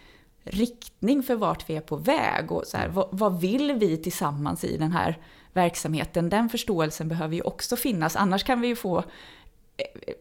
riktning 0.44 1.24
för 1.24 1.36
vart 1.36 1.70
vi 1.70 1.76
är 1.76 1.82
på 1.82 1.96
väg 1.96 2.52
och 2.52 2.64
så 2.66 2.78
här, 2.78 2.88
vad, 2.88 3.08
vad 3.12 3.42
vill 3.42 3.74
vi 3.74 3.98
tillsammans 3.98 4.64
i 4.64 4.78
den 4.78 4.92
här 4.92 5.18
verksamheten, 5.54 6.30
den 6.30 6.50
förståelsen 6.50 7.08
behöver 7.08 7.36
ju 7.36 7.42
också 7.42 7.76
finnas. 7.76 8.16
Annars 8.16 8.44
kan 8.44 8.62
vi 8.62 8.68
ju 8.68 8.76
få 8.76 8.98
eh, 8.98 9.04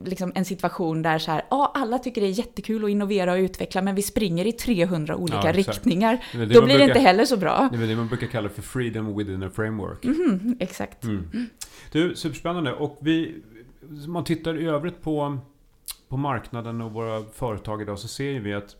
liksom 0.00 0.32
en 0.34 0.44
situation 0.44 1.02
där 1.02 1.18
så 1.18 1.30
här, 1.30 1.42
ja, 1.50 1.72
alla 1.74 1.98
tycker 1.98 2.20
det 2.20 2.26
är 2.26 2.38
jättekul 2.38 2.84
att 2.84 2.90
innovera 2.90 3.32
och 3.32 3.38
utveckla, 3.38 3.82
men 3.82 3.94
vi 3.94 4.02
springer 4.02 4.46
i 4.46 4.52
300 4.52 5.16
olika 5.16 5.40
ja, 5.44 5.52
riktningar. 5.52 6.24
Det 6.32 6.38
det 6.38 6.44
Då 6.44 6.48
blir 6.48 6.60
brukar, 6.60 6.78
det 6.78 6.84
inte 6.84 7.00
heller 7.00 7.24
så 7.24 7.36
bra. 7.36 7.68
Det 7.72 7.82
är 7.82 7.88
det 7.88 7.96
man 7.96 8.08
brukar 8.08 8.26
kalla 8.26 8.48
för 8.48 8.62
freedom 8.62 9.16
within 9.16 9.42
a 9.42 9.50
framework. 9.54 10.04
Mm, 10.04 10.56
exakt. 10.60 11.04
Mm. 11.04 11.48
Du, 11.92 12.16
superspännande. 12.16 12.72
Och 12.72 12.98
vi, 13.00 13.42
man 14.06 14.24
tittar 14.24 14.60
i 14.60 14.66
övrigt 14.66 15.02
på, 15.02 15.38
på 16.08 16.16
marknaden 16.16 16.80
och 16.80 16.92
våra 16.92 17.24
företag 17.34 17.82
idag 17.82 17.98
så 17.98 18.08
ser 18.08 18.40
vi 18.40 18.54
att 18.54 18.76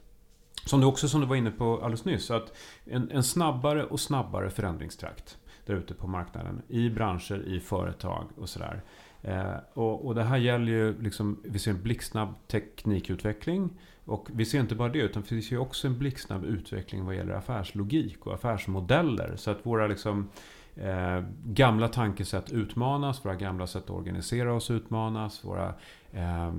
som 0.64 0.80
du 0.80 0.86
också 0.86 1.08
som 1.08 1.20
du 1.20 1.26
var 1.26 1.36
inne 1.36 1.50
på 1.50 1.74
alldeles 1.74 2.04
nyss, 2.04 2.30
att 2.30 2.52
en, 2.84 3.10
en 3.10 3.22
snabbare 3.22 3.84
och 3.84 4.00
snabbare 4.00 4.50
förändringstrakt 4.50 5.38
där 5.66 5.74
ute 5.74 5.94
på 5.94 6.06
marknaden. 6.06 6.62
I 6.68 6.90
branscher, 6.90 7.42
i 7.46 7.60
företag 7.60 8.26
och 8.36 8.48
sådär. 8.48 8.82
Eh, 9.22 9.54
och, 9.72 10.06
och, 10.06 10.14
det 10.14 10.22
här 10.22 10.36
gäller 10.36 10.72
ju, 10.72 11.02
liksom, 11.02 11.40
vi 11.44 11.58
ser 11.58 11.70
en 11.70 11.82
blixtsnabb 11.82 12.34
teknikutveckling. 12.48 13.70
Och 14.04 14.28
vi 14.32 14.44
ser 14.44 14.60
inte 14.60 14.74
bara 14.74 14.88
det, 14.88 14.98
utan 14.98 15.22
vi 15.28 15.42
ser 15.42 15.58
också 15.58 15.86
en 15.86 15.98
blixtsnabb 15.98 16.44
utveckling 16.44 17.04
vad 17.04 17.14
gäller 17.14 17.34
affärslogik 17.34 18.26
och 18.26 18.34
affärsmodeller. 18.34 19.36
Så 19.36 19.50
att 19.50 19.66
våra 19.66 19.86
liksom, 19.86 20.28
eh, 20.76 21.24
gamla 21.44 21.88
tankesätt 21.88 22.52
utmanas, 22.52 23.24
våra 23.24 23.34
gamla 23.34 23.66
sätt 23.66 23.84
att 23.84 23.90
organisera 23.90 24.54
oss 24.54 24.70
utmanas, 24.70 25.44
våra, 25.44 25.74
eh, 26.12 26.52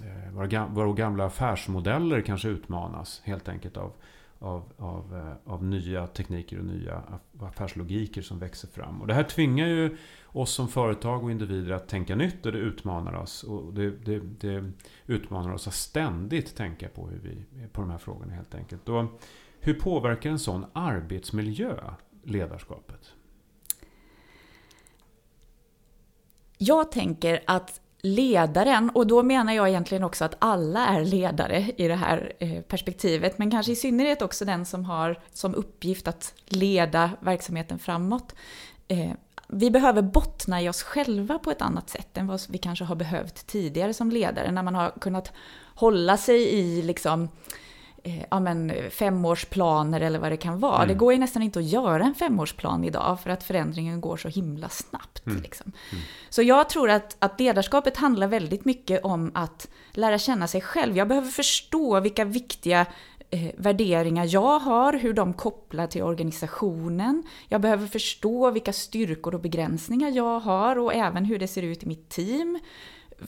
Eh, 0.00 0.32
våra, 0.32 0.66
våra 0.66 0.92
gamla 0.92 1.26
affärsmodeller 1.26 2.20
kanske 2.20 2.48
utmanas 2.48 3.20
helt 3.24 3.48
enkelt 3.48 3.76
av, 3.76 3.92
av, 4.38 4.72
av, 4.76 5.16
eh, 5.16 5.52
av 5.52 5.64
nya 5.64 6.06
tekniker 6.06 6.58
och 6.58 6.64
nya 6.64 7.02
affärslogiker 7.40 8.22
som 8.22 8.38
växer 8.38 8.68
fram. 8.68 9.00
Och 9.00 9.06
det 9.06 9.14
här 9.14 9.24
tvingar 9.24 9.66
ju 9.66 9.96
oss 10.26 10.50
som 10.50 10.68
företag 10.68 11.24
och 11.24 11.30
individer 11.30 11.72
att 11.72 11.88
tänka 11.88 12.16
nytt 12.16 12.46
och 12.46 12.52
det 12.52 12.58
utmanar 12.58 13.14
oss. 13.14 13.42
Och 13.42 13.74
det, 13.74 13.90
det, 13.90 14.18
det 14.18 14.72
utmanar 15.06 15.52
oss 15.52 15.68
att 15.68 15.74
ständigt 15.74 16.56
tänka 16.56 16.88
på, 16.88 17.08
hur 17.08 17.18
vi, 17.18 17.44
på 17.72 17.80
de 17.80 17.90
här 17.90 17.98
frågorna 17.98 18.32
helt 18.32 18.54
enkelt. 18.54 18.88
Och 18.88 19.04
hur 19.60 19.74
påverkar 19.74 20.30
en 20.30 20.38
sån 20.38 20.66
arbetsmiljö 20.72 21.76
ledarskapet? 22.22 23.12
Jag 26.58 26.92
tänker 26.92 27.42
att 27.46 27.81
ledaren, 28.02 28.90
och 28.90 29.06
då 29.06 29.22
menar 29.22 29.52
jag 29.52 29.68
egentligen 29.68 30.04
också 30.04 30.24
att 30.24 30.36
alla 30.38 30.86
är 30.86 31.04
ledare 31.04 31.70
i 31.76 31.88
det 31.88 31.94
här 31.94 32.32
eh, 32.38 32.60
perspektivet, 32.60 33.38
men 33.38 33.50
kanske 33.50 33.72
i 33.72 33.76
synnerhet 33.76 34.22
också 34.22 34.44
den 34.44 34.66
som 34.66 34.84
har 34.84 35.20
som 35.32 35.54
uppgift 35.54 36.08
att 36.08 36.34
leda 36.46 37.10
verksamheten 37.20 37.78
framåt. 37.78 38.34
Eh, 38.88 39.12
vi 39.48 39.70
behöver 39.70 40.02
bottna 40.02 40.62
i 40.62 40.68
oss 40.68 40.82
själva 40.82 41.38
på 41.38 41.50
ett 41.50 41.62
annat 41.62 41.90
sätt 41.90 42.16
än 42.16 42.26
vad 42.26 42.40
vi 42.48 42.58
kanske 42.58 42.84
har 42.84 42.96
behövt 42.96 43.46
tidigare 43.46 43.94
som 43.94 44.10
ledare, 44.10 44.50
när 44.50 44.62
man 44.62 44.74
har 44.74 44.90
kunnat 45.00 45.32
hålla 45.74 46.16
sig 46.16 46.42
i 46.42 46.82
liksom 46.82 47.28
eh, 48.02 48.24
ja, 48.30 48.40
men, 48.40 48.72
femårsplaner 48.90 50.00
eller 50.00 50.18
vad 50.18 50.32
det 50.32 50.36
kan 50.36 50.58
vara. 50.58 50.76
Mm. 50.76 50.88
Det 50.88 50.94
går 50.94 51.12
ju 51.12 51.18
nästan 51.18 51.42
inte 51.42 51.58
att 51.58 51.64
göra 51.64 52.04
en 52.04 52.14
femårsplan 52.14 52.84
idag 52.84 53.20
för 53.20 53.30
att 53.30 53.44
förändringen 53.44 54.00
går 54.00 54.16
så 54.16 54.28
himla 54.28 54.68
snabbt. 54.68 55.26
Mm. 55.26 55.42
Liksom. 55.42 55.72
Mm. 55.92 56.04
Så 56.30 56.42
jag 56.42 56.68
tror 56.68 56.90
att, 56.90 57.16
att 57.18 57.40
ledarskapet 57.40 57.96
handlar 57.96 58.26
väldigt 58.26 58.64
mycket 58.64 59.04
om 59.04 59.30
att 59.34 59.68
lära 59.92 60.18
känna 60.18 60.46
sig 60.46 60.60
själv. 60.60 60.96
Jag 60.96 61.08
behöver 61.08 61.28
förstå 61.28 62.00
vilka 62.00 62.24
viktiga 62.24 62.86
eh, 63.30 63.50
värderingar 63.56 64.26
jag 64.28 64.58
har, 64.58 64.92
hur 64.92 65.12
de 65.12 65.32
kopplar 65.32 65.86
till 65.86 66.02
organisationen. 66.02 67.22
Jag 67.48 67.60
behöver 67.60 67.86
förstå 67.86 68.50
vilka 68.50 68.72
styrkor 68.72 69.34
och 69.34 69.40
begränsningar 69.40 70.10
jag 70.10 70.40
har 70.40 70.78
och 70.78 70.94
även 70.94 71.24
hur 71.24 71.38
det 71.38 71.48
ser 71.48 71.62
ut 71.62 71.82
i 71.82 71.86
mitt 71.86 72.08
team. 72.08 72.58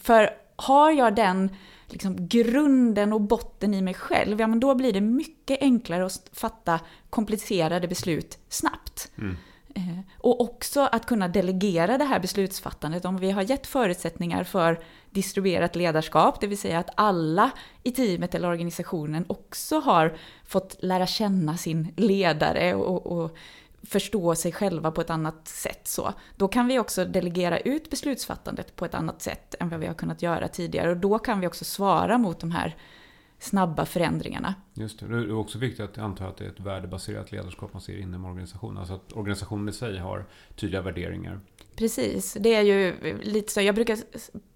För 0.03 0.31
har 0.57 0.91
jag 0.91 1.15
den 1.15 1.51
liksom 1.89 2.29
grunden 2.29 3.13
och 3.13 3.21
botten 3.21 3.75
i 3.75 3.83
mig 3.83 3.95
själv, 3.95 4.41
ja 4.41 4.47
men 4.47 4.61
då 4.61 4.75
blir 4.75 4.93
det 4.93 5.01
mycket 5.01 5.59
enklare 5.61 6.07
att 6.07 6.31
fatta 6.33 6.81
komplicerade 7.11 7.89
beslut 7.89 8.39
snabbt. 8.49 9.11
Mm. 9.19 9.37
Eh, 9.75 9.99
och 10.19 10.41
också 10.41 10.81
att 10.81 11.07
kunna 11.07 11.29
delegera 11.29 11.99
det 11.99 12.05
här 12.05 12.21
beslutsfattandet. 12.21 13.05
Om 13.05 13.17
vi 13.17 13.31
har 13.31 13.43
gett 13.43 13.67
förutsättningar 13.67 14.45
för 14.45 14.81
distribuerat 15.11 15.77
ledarskap, 15.77 16.41
det 16.41 16.47
vill 16.47 16.59
säga 16.59 16.79
att 16.79 16.91
alla 16.95 17.51
i 17.83 17.93
teamet 17.93 18.35
eller 18.35 18.49
organisationen 18.49 19.25
också 19.29 19.81
har 19.81 20.17
fått 20.45 20.77
lära 20.81 21.07
känna 21.07 21.57
sin 21.57 21.93
ledare 21.97 22.75
och, 22.75 23.07
och 23.07 23.37
förstå 23.87 24.35
sig 24.35 24.53
själva 24.53 24.91
på 24.91 25.01
ett 25.01 25.11
annat 25.11 25.49
sätt. 25.49 25.89
Så. 25.89 26.13
Då 26.37 26.49
kan 26.49 26.67
vi 26.67 26.79
också 26.79 27.05
delegera 27.05 27.59
ut 27.59 27.91
beslutsfattandet 27.91 28.77
på 28.77 28.85
ett 28.85 28.95
annat 28.95 29.23
sätt 29.23 29.55
än 29.61 29.69
vad 29.69 29.81
vi 29.81 29.87
har 29.87 29.95
kunnat 29.95 30.23
göra 30.23 30.49
tidigare. 30.49 30.91
Och 30.91 30.97
då 30.97 31.19
kan 31.19 31.41
vi 31.41 31.47
också 31.47 31.65
svara 31.65 32.19
mot 32.19 32.41
de 32.41 32.51
här 32.51 32.77
snabba 33.39 33.85
förändringarna. 33.87 34.55
Just 34.75 35.01
det. 35.01 35.07
Det 35.07 35.17
är 35.17 35.35
också 35.35 35.59
viktigt 35.59 35.85
att 35.85 35.99
anta 35.99 36.27
att 36.27 36.37
det 36.37 36.45
är 36.45 36.49
ett 36.49 36.61
värdebaserat 36.61 37.33
ledarskap 37.33 37.73
man 37.73 37.83
ser 37.83 37.99
inom 37.99 38.25
organisationen. 38.25 38.79
Alltså 38.79 38.95
att 38.95 39.13
organisationen 39.13 39.69
i 39.69 39.73
sig 39.73 39.99
har 39.99 40.27
tydliga 40.57 40.83
värderingar. 40.83 41.41
Precis. 41.77 42.37
Det 42.41 42.55
är 42.55 42.63
ju 42.63 42.95
lite 43.23 43.53
så. 43.53 43.61
Jag 43.61 43.75
brukar 43.75 43.99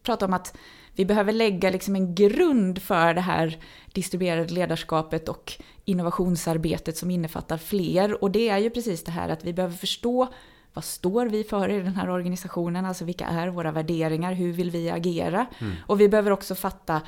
prata 0.03 0.27
om 0.27 0.33
att 0.33 0.57
vi 0.95 1.05
behöver 1.05 1.33
lägga 1.33 1.71
liksom 1.71 1.97
en 1.97 2.15
grund 2.15 2.83
för 2.83 3.15
det 3.15 3.21
här 3.21 3.59
distribuerade 3.93 4.55
ledarskapet 4.55 5.29
och 5.29 5.53
innovationsarbetet 5.89 6.97
som 6.97 7.11
innefattar 7.11 7.57
fler. 7.57 8.23
Och 8.23 8.31
det 8.31 8.49
är 8.49 8.59
ju 8.59 8.71
precis 8.71 9.05
det 9.05 9.11
här 9.11 9.29
att 9.29 9.45
vi 9.45 9.53
behöver 9.53 9.77
förstå 9.77 10.29
vad 10.73 10.85
står 10.85 11.27
vi 11.27 11.45
för 11.45 11.69
i 11.69 11.81
den 11.81 11.97
här 11.97 12.11
organisationen? 12.11 12.85
Alltså 12.85 13.05
vilka 13.05 13.27
är 13.27 13.49
våra 13.49 13.73
värderingar? 13.73 14.33
Hur 14.33 14.53
vill 14.53 14.71
vi 14.71 14.91
agera? 14.91 15.47
Mm. 15.59 15.75
Och 15.87 16.01
vi 16.01 16.09
behöver 16.09 16.31
också 16.31 16.55
fatta 16.55 17.03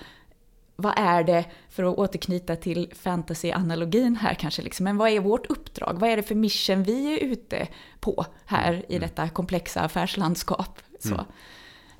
vad 0.76 0.94
är 0.96 1.24
det, 1.24 1.44
för 1.68 1.82
att 1.84 1.98
återknyta 1.98 2.56
till 2.56 2.92
fantasy-analogin 2.94 4.16
här 4.16 4.34
kanske, 4.34 4.62
liksom, 4.62 4.84
men 4.84 4.96
vad 4.96 5.10
är 5.10 5.20
vårt 5.20 5.46
uppdrag? 5.46 5.96
Vad 5.98 6.10
är 6.10 6.16
det 6.16 6.22
för 6.22 6.34
mission 6.34 6.82
vi 6.82 7.14
är 7.14 7.24
ute 7.24 7.68
på 8.00 8.26
här 8.44 8.72
i 8.88 8.96
mm. 8.96 9.00
detta 9.00 9.28
komplexa 9.28 9.80
affärslandskap? 9.80 10.78
Så. 11.00 11.24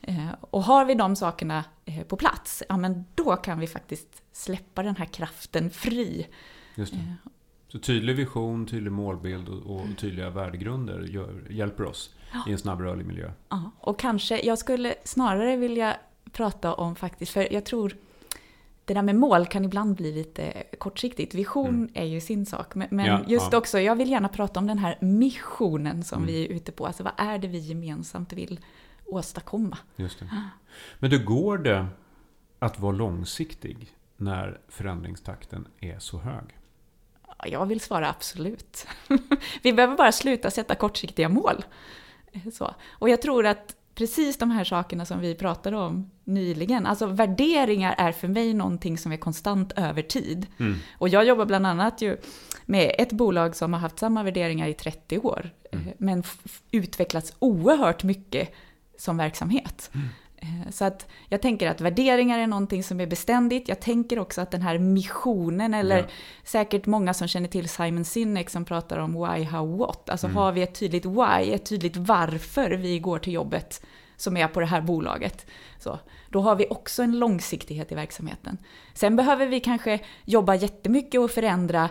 Mm. 0.02 0.28
Eh, 0.28 0.34
och 0.40 0.62
har 0.62 0.84
vi 0.84 0.94
de 0.94 1.16
sakerna 1.16 1.64
eh, 1.84 2.02
på 2.02 2.16
plats, 2.16 2.62
ja 2.68 2.76
men 2.76 3.04
då 3.14 3.36
kan 3.36 3.58
vi 3.58 3.66
faktiskt 3.66 4.22
släppa 4.32 4.82
den 4.82 4.96
här 4.96 5.06
kraften 5.06 5.70
fri. 5.70 6.26
Just 6.74 6.92
det. 6.92 7.14
Så 7.68 7.78
tydlig 7.78 8.16
vision, 8.16 8.66
tydlig 8.66 8.92
målbild 8.92 9.48
och, 9.48 9.76
och 9.76 9.86
tydliga 9.96 10.30
värdegrunder 10.30 11.00
gör, 11.00 11.46
hjälper 11.50 11.84
oss 11.84 12.14
ja. 12.32 12.44
i 12.48 12.52
en 12.52 12.58
snabb 12.58 12.80
rörlig 12.80 13.06
miljö. 13.06 13.30
Ja, 13.48 13.70
och 13.80 13.98
kanske, 13.98 14.40
jag 14.46 14.58
skulle 14.58 14.94
snarare 15.04 15.56
vilja 15.56 15.96
prata 16.32 16.74
om 16.74 16.96
faktiskt, 16.96 17.32
för 17.32 17.52
jag 17.52 17.64
tror 17.64 17.96
det 18.84 18.94
där 18.94 19.02
med 19.02 19.16
mål 19.16 19.46
kan 19.46 19.64
ibland 19.64 19.96
bli 19.96 20.12
lite 20.12 20.62
kortsiktigt. 20.78 21.34
Vision 21.34 21.68
mm. 21.68 21.90
är 21.94 22.04
ju 22.04 22.20
sin 22.20 22.46
sak. 22.46 22.74
Men, 22.74 22.88
men 22.90 23.06
ja, 23.06 23.20
just 23.26 23.52
ja. 23.52 23.58
också, 23.58 23.80
jag 23.80 23.96
vill 23.96 24.10
gärna 24.10 24.28
prata 24.28 24.60
om 24.60 24.66
den 24.66 24.78
här 24.78 24.98
missionen 25.00 26.04
som 26.04 26.22
mm. 26.22 26.26
vi 26.26 26.44
är 26.44 26.48
ute 26.48 26.72
på. 26.72 26.86
Alltså 26.86 27.02
vad 27.02 27.12
är 27.16 27.38
det 27.38 27.48
vi 27.48 27.58
gemensamt 27.58 28.32
vill 28.32 28.60
åstadkomma? 29.06 29.78
Just 29.96 30.18
det. 30.18 30.30
Men 30.98 31.10
då 31.10 31.18
går 31.18 31.58
det 31.58 31.86
att 32.58 32.80
vara 32.80 32.92
långsiktig 32.92 33.88
när 34.16 34.60
förändringstakten 34.68 35.68
är 35.80 35.98
så 35.98 36.18
hög? 36.18 36.44
Jag 37.46 37.66
vill 37.66 37.80
svara 37.80 38.10
absolut. 38.10 38.86
vi 39.62 39.72
behöver 39.72 39.96
bara 39.96 40.12
sluta 40.12 40.50
sätta 40.50 40.74
kortsiktiga 40.74 41.28
mål. 41.28 41.64
Så. 42.52 42.74
Och 42.88 43.08
jag 43.08 43.22
tror 43.22 43.46
att 43.46 43.76
precis 43.94 44.36
de 44.36 44.50
här 44.50 44.64
sakerna 44.64 45.04
som 45.06 45.20
vi 45.20 45.34
pratade 45.34 45.76
om 45.76 46.10
nyligen. 46.24 46.86
Alltså 46.86 47.06
värderingar 47.06 47.94
är 47.98 48.12
för 48.12 48.28
mig 48.28 48.54
någonting 48.54 48.98
som 48.98 49.12
är 49.12 49.16
konstant 49.16 49.72
över 49.76 50.02
tid. 50.02 50.46
Mm. 50.58 50.78
Och 50.98 51.08
jag 51.08 51.24
jobbar 51.24 51.46
bland 51.46 51.66
annat 51.66 52.02
ju 52.02 52.16
med 52.66 52.94
ett 52.98 53.12
bolag 53.12 53.56
som 53.56 53.72
har 53.72 53.80
haft 53.80 53.98
samma 53.98 54.22
värderingar 54.22 54.68
i 54.68 54.74
30 54.74 55.18
år. 55.18 55.50
Mm. 55.72 55.88
Eh, 55.88 55.94
men 55.98 56.22
utvecklats 56.70 57.34
oerhört 57.38 58.02
mycket 58.02 58.54
som 58.98 59.16
verksamhet. 59.16 59.90
Mm. 59.94 60.08
Eh, 60.40 60.70
så 60.70 60.84
att 60.84 61.06
jag 61.28 61.42
tänker 61.42 61.68
att 61.68 61.80
värderingar 61.80 62.38
är 62.38 62.46
någonting 62.46 62.82
som 62.82 63.00
är 63.00 63.06
beständigt. 63.06 63.68
Jag 63.68 63.80
tänker 63.80 64.18
också 64.18 64.40
att 64.40 64.50
den 64.50 64.62
här 64.62 64.78
missionen, 64.78 65.74
eller 65.74 65.98
ja. 65.98 66.04
säkert 66.44 66.86
många 66.86 67.14
som 67.14 67.28
känner 67.28 67.48
till 67.48 67.68
Simon 67.68 68.04
Sinek 68.04 68.50
som 68.50 68.64
pratar 68.64 68.98
om 68.98 69.12
why, 69.12 69.44
how, 69.44 69.76
what. 69.76 70.10
Alltså 70.10 70.26
mm. 70.26 70.36
har 70.36 70.52
vi 70.52 70.62
ett 70.62 70.74
tydligt 70.74 71.06
why, 71.06 71.52
ett 71.52 71.64
tydligt 71.64 71.96
varför 71.96 72.70
vi 72.70 72.98
går 72.98 73.18
till 73.18 73.32
jobbet 73.32 73.82
som 74.16 74.36
är 74.36 74.48
på 74.48 74.60
det 74.60 74.66
här 74.66 74.80
bolaget. 74.80 75.46
Så, 75.78 75.98
då 76.28 76.40
har 76.40 76.56
vi 76.56 76.66
också 76.70 77.02
en 77.02 77.18
långsiktighet 77.18 77.92
i 77.92 77.94
verksamheten. 77.94 78.58
Sen 78.94 79.16
behöver 79.16 79.46
vi 79.46 79.60
kanske 79.60 80.00
jobba 80.24 80.54
jättemycket 80.54 81.20
och 81.20 81.30
förändra 81.30 81.90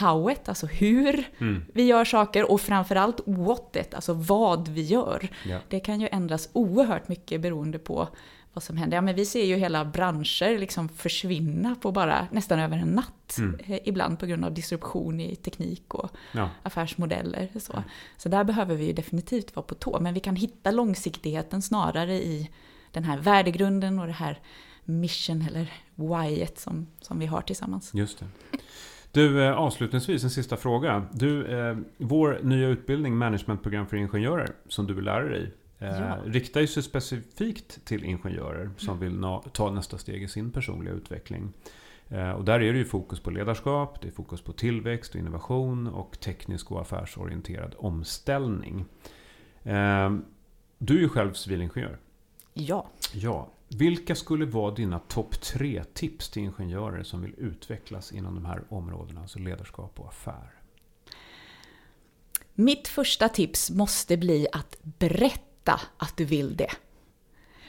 howet, 0.00 0.48
alltså 0.48 0.66
hur 0.66 1.24
mm. 1.38 1.64
vi 1.74 1.82
gör 1.82 2.04
saker 2.04 2.50
och 2.50 2.60
framförallt 2.60 3.20
whatet, 3.26 3.94
alltså 3.94 4.12
vad 4.14 4.68
vi 4.68 4.82
gör. 4.82 5.28
Ja. 5.46 5.58
Det 5.68 5.80
kan 5.80 6.00
ju 6.00 6.08
ändras 6.12 6.48
oerhört 6.52 7.08
mycket 7.08 7.40
beroende 7.40 7.78
på 7.78 8.08
vad 8.52 8.62
som 8.62 8.76
händer. 8.76 8.96
Ja, 8.96 9.00
men 9.00 9.14
vi 9.14 9.26
ser 9.26 9.44
ju 9.44 9.56
hela 9.56 9.84
branscher 9.84 10.58
liksom 10.58 10.88
försvinna 10.88 11.74
på 11.74 11.92
bara 11.92 12.28
nästan 12.30 12.58
över 12.58 12.76
en 12.76 12.88
natt. 12.88 13.38
Mm. 13.38 13.60
Eh, 13.66 13.78
ibland 13.84 14.18
på 14.18 14.26
grund 14.26 14.44
av 14.44 14.54
disruption 14.54 15.20
i 15.20 15.36
teknik 15.36 15.94
och 15.94 16.10
ja. 16.32 16.50
affärsmodeller. 16.62 17.48
Så. 17.60 17.72
Ja. 17.76 17.82
så 18.16 18.28
där 18.28 18.44
behöver 18.44 18.76
vi 18.76 18.84
ju 18.84 18.92
definitivt 18.92 19.56
vara 19.56 19.66
på 19.66 19.74
tå. 19.74 20.00
Men 20.00 20.14
vi 20.14 20.20
kan 20.20 20.36
hitta 20.36 20.70
långsiktigheten 20.70 21.62
snarare 21.62 22.14
i 22.14 22.50
den 22.90 23.04
här 23.04 23.18
värdegrunden 23.18 23.98
och 23.98 24.06
det 24.06 24.12
här 24.12 24.40
mission 24.84 25.42
eller 25.42 25.72
whyet 25.94 26.60
som, 26.60 26.86
som 27.00 27.18
vi 27.18 27.26
har 27.26 27.40
tillsammans. 27.40 27.90
Just 27.94 28.18
det. 28.18 28.26
Du, 29.12 29.44
eh, 29.44 29.52
avslutningsvis 29.52 30.24
en 30.24 30.30
sista 30.30 30.56
fråga. 30.56 31.06
Du, 31.12 31.46
eh, 31.46 31.76
vår 31.98 32.40
nya 32.42 32.68
utbildning, 32.68 33.16
managementprogram 33.16 33.86
för 33.86 33.96
ingenjörer, 33.96 34.48
som 34.68 34.86
du 34.86 34.98
är 34.98 35.02
lärare 35.02 35.38
i, 35.38 35.50
eh, 35.78 35.88
ja. 35.88 36.16
riktar 36.26 36.60
ju 36.60 36.66
sig 36.66 36.82
specifikt 36.82 37.84
till 37.84 38.04
ingenjörer 38.04 38.70
som 38.76 38.98
vill 38.98 39.12
na- 39.12 39.48
ta 39.52 39.70
nästa 39.70 39.98
steg 39.98 40.22
i 40.22 40.28
sin 40.28 40.50
personliga 40.50 40.94
utveckling. 40.94 41.52
Och 42.36 42.44
där 42.44 42.60
är 42.60 42.72
det 42.72 42.78
ju 42.78 42.84
fokus 42.84 43.20
på 43.20 43.30
ledarskap, 43.30 44.00
det 44.02 44.08
är 44.08 44.12
fokus 44.12 44.40
på 44.40 44.52
tillväxt 44.52 45.14
och 45.14 45.20
innovation 45.20 45.86
och 45.86 46.20
teknisk 46.20 46.72
och 46.72 46.80
affärsorienterad 46.80 47.74
omställning. 47.78 48.84
Du 50.78 50.96
är 50.96 51.00
ju 51.00 51.08
själv 51.08 51.32
civilingenjör. 51.32 51.98
Ja. 52.54 52.86
Ja. 53.14 53.48
Vilka 53.76 54.14
skulle 54.14 54.46
vara 54.46 54.74
dina 54.74 54.98
topp 54.98 55.40
tre 55.40 55.84
tips 55.84 56.30
till 56.30 56.42
ingenjörer 56.42 57.02
som 57.02 57.22
vill 57.22 57.34
utvecklas 57.38 58.12
inom 58.12 58.34
de 58.34 58.44
här 58.44 58.62
områdena, 58.68 59.20
alltså 59.20 59.38
ledarskap 59.38 60.00
och 60.00 60.08
affär? 60.08 60.54
Mitt 62.54 62.88
första 62.88 63.28
tips 63.28 63.70
måste 63.70 64.16
bli 64.16 64.46
att 64.52 64.76
berätta 64.82 65.80
att 65.96 66.16
du 66.16 66.24
vill 66.24 66.56
det. 66.56 66.70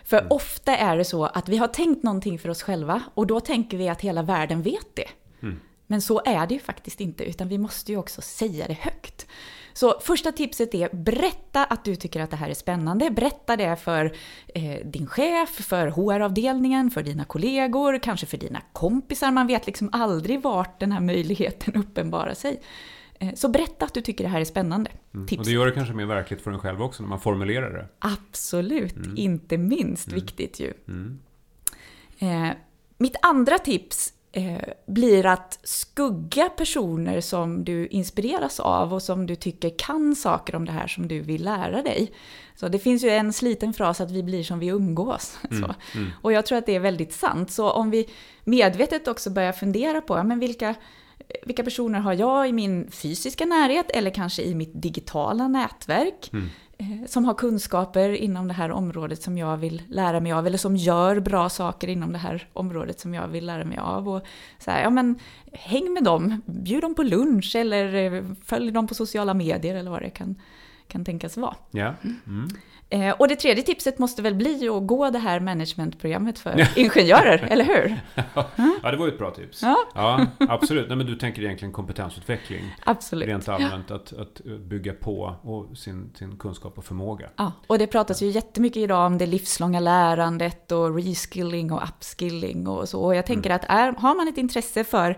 För 0.03 0.17
mm. 0.17 0.31
ofta 0.31 0.77
är 0.77 0.97
det 0.97 1.05
så 1.05 1.25
att 1.25 1.49
vi 1.49 1.57
har 1.57 1.67
tänkt 1.67 2.03
någonting 2.03 2.39
för 2.39 2.49
oss 2.49 2.63
själva 2.63 3.03
och 3.13 3.27
då 3.27 3.39
tänker 3.39 3.77
vi 3.77 3.89
att 3.89 4.01
hela 4.01 4.23
världen 4.23 4.61
vet 4.61 4.95
det. 4.95 5.09
Mm. 5.41 5.59
Men 5.87 6.01
så 6.01 6.21
är 6.25 6.47
det 6.47 6.53
ju 6.53 6.59
faktiskt 6.59 7.01
inte, 7.01 7.23
utan 7.23 7.47
vi 7.47 7.57
måste 7.57 7.91
ju 7.91 7.97
också 7.97 8.21
säga 8.21 8.67
det 8.67 8.73
högt. 8.73 9.27
Så 9.73 9.99
första 9.99 10.31
tipset 10.31 10.73
är 10.73 10.89
berätta 10.95 11.63
att 11.63 11.85
du 11.85 11.95
tycker 11.95 12.21
att 12.21 12.29
det 12.29 12.37
här 12.37 12.49
är 12.49 12.53
spännande. 12.53 13.09
Berätta 13.09 13.57
det 13.57 13.75
för 13.75 14.13
eh, 14.55 14.85
din 14.85 15.07
chef, 15.07 15.49
för 15.49 15.87
HR-avdelningen, 15.87 16.91
för 16.91 17.03
dina 17.03 17.25
kollegor, 17.25 17.99
kanske 17.99 18.25
för 18.25 18.37
dina 18.37 18.61
kompisar. 18.73 19.31
Man 19.31 19.47
vet 19.47 19.65
liksom 19.65 19.89
aldrig 19.91 20.41
vart 20.41 20.79
den 20.79 20.91
här 20.91 21.01
möjligheten 21.01 21.75
uppenbarar 21.83 22.33
sig. 22.33 22.61
Eh, 23.19 23.33
så 23.35 23.49
berätta 23.49 23.85
att 23.85 23.93
du 23.93 24.01
tycker 24.01 24.23
det 24.23 24.29
här 24.29 24.41
är 24.41 24.45
spännande. 24.45 24.91
Mm. 25.13 25.39
Och 25.39 25.45
det 25.45 25.51
gör 25.51 25.65
det 25.65 25.71
kanske 25.71 25.93
mer 25.93 26.05
verkligt 26.05 26.41
för 26.41 26.51
en 26.51 26.59
själv 26.59 26.81
också 26.81 27.03
när 27.03 27.09
man 27.09 27.19
formulerar 27.19 27.73
det. 27.73 27.87
Absolut, 27.99 28.95
mm. 28.95 29.17
inte 29.17 29.57
minst 29.57 30.07
mm. 30.07 30.19
viktigt 30.19 30.59
ju. 30.59 30.73
Mm. 30.87 31.19
Eh, 32.19 32.53
mitt 32.97 33.15
andra 33.21 33.59
tips 33.59 34.13
blir 34.85 35.25
att 35.25 35.59
skugga 35.63 36.49
personer 36.49 37.21
som 37.21 37.63
du 37.63 37.87
inspireras 37.87 38.59
av 38.59 38.93
och 38.93 39.01
som 39.01 39.25
du 39.25 39.35
tycker 39.35 39.77
kan 39.77 40.15
saker 40.15 40.55
om 40.55 40.65
det 40.65 40.71
här 40.71 40.87
som 40.87 41.07
du 41.07 41.19
vill 41.19 41.43
lära 41.43 41.81
dig. 41.81 42.11
Så 42.55 42.67
det 42.67 42.79
finns 42.79 43.03
ju 43.03 43.09
en 43.09 43.33
sliten 43.33 43.73
fras 43.73 44.01
att 44.01 44.11
vi 44.11 44.23
blir 44.23 44.43
som 44.43 44.59
vi 44.59 44.67
umgås. 44.67 45.37
Mm, 45.51 45.71
mm. 45.95 46.11
Och 46.21 46.33
jag 46.33 46.45
tror 46.45 46.57
att 46.57 46.65
det 46.65 46.75
är 46.75 46.79
väldigt 46.79 47.13
sant. 47.13 47.51
Så 47.51 47.71
om 47.71 47.91
vi 47.91 48.09
medvetet 48.43 49.07
också 49.07 49.29
börjar 49.29 49.51
fundera 49.51 50.01
på 50.01 50.23
men 50.23 50.39
vilka 50.39 50.75
vilka 51.45 51.63
personer 51.63 51.99
har 51.99 52.13
jag 52.13 52.49
i 52.49 52.53
min 52.53 52.91
fysiska 52.91 53.45
närhet 53.45 53.91
eller 53.91 54.11
kanske 54.11 54.43
i 54.43 54.55
mitt 54.55 54.81
digitala 54.81 55.47
nätverk 55.47 56.29
mm. 56.33 56.49
Som 57.07 57.25
har 57.25 57.33
kunskaper 57.33 58.09
inom 58.09 58.47
det 58.47 58.53
här 58.53 58.71
området 58.71 59.23
som 59.23 59.37
jag 59.37 59.57
vill 59.57 59.81
lära 59.89 60.19
mig 60.19 60.31
av 60.31 60.47
eller 60.47 60.57
som 60.57 60.75
gör 60.75 61.19
bra 61.19 61.49
saker 61.49 61.87
inom 61.87 62.11
det 62.11 62.17
här 62.17 62.47
området 62.53 62.99
som 62.99 63.13
jag 63.13 63.27
vill 63.27 63.45
lära 63.45 63.65
mig 63.65 63.77
av. 63.77 64.09
Och 64.09 64.21
så 64.59 64.71
här, 64.71 64.83
ja, 64.83 64.89
men, 64.89 65.19
häng 65.51 65.93
med 65.93 66.03
dem, 66.03 66.41
bjud 66.45 66.81
dem 66.81 66.95
på 66.95 67.03
lunch 67.03 67.55
eller 67.55 68.35
följ 68.45 68.71
dem 68.71 68.87
på 68.87 68.95
sociala 68.95 69.33
medier 69.33 69.75
eller 69.75 69.91
vad 69.91 70.01
det 70.01 70.09
kan, 70.09 70.35
kan 70.87 71.05
tänkas 71.05 71.37
vara. 71.37 71.55
Ja. 71.71 71.93
Mm. 72.03 72.47
Eh, 72.93 73.11
och 73.11 73.27
det 73.27 73.35
tredje 73.35 73.63
tipset 73.63 73.99
måste 73.99 74.21
väl 74.21 74.35
bli 74.35 74.69
att 74.69 74.87
gå 74.87 75.09
det 75.09 75.19
här 75.19 75.39
managementprogrammet 75.39 76.39
för 76.39 76.67
ingenjörer, 76.75 77.47
eller 77.49 77.65
hur? 77.65 78.01
Ja, 78.83 78.91
det 78.91 78.97
var 78.97 79.05
ju 79.05 79.11
ett 79.11 79.17
bra 79.17 79.31
tips. 79.31 79.61
Ja, 79.61 79.77
ja 79.95 80.27
absolut. 80.39 80.87
Nej, 80.87 80.97
men 80.97 81.05
du 81.05 81.15
tänker 81.15 81.41
egentligen 81.41 81.71
kompetensutveckling. 81.71 82.75
Absolut. 82.85 83.27
Rent 83.27 83.49
allmänt, 83.49 83.85
ja. 83.89 83.95
att, 83.95 84.13
att 84.13 84.41
bygga 84.43 84.93
på 84.93 85.35
och 85.41 85.77
sin, 85.77 86.11
sin 86.15 86.37
kunskap 86.37 86.77
och 86.77 86.85
förmåga. 86.85 87.29
Ja, 87.35 87.51
och 87.67 87.77
det 87.77 87.87
pratas 87.87 88.21
ju 88.21 88.27
jättemycket 88.27 88.77
idag 88.77 89.05
om 89.05 89.17
det 89.17 89.25
livslånga 89.25 89.79
lärandet 89.79 90.71
och 90.71 90.95
reskilling 90.95 91.71
och 91.71 91.83
upskilling 91.83 92.67
och 92.67 92.89
så. 92.89 93.01
Och 93.01 93.15
jag 93.15 93.25
tänker 93.25 93.49
mm. 93.49 93.55
att 93.55 93.69
är, 93.69 94.01
har 94.01 94.15
man 94.15 94.27
ett 94.27 94.37
intresse 94.37 94.83
för, 94.83 95.17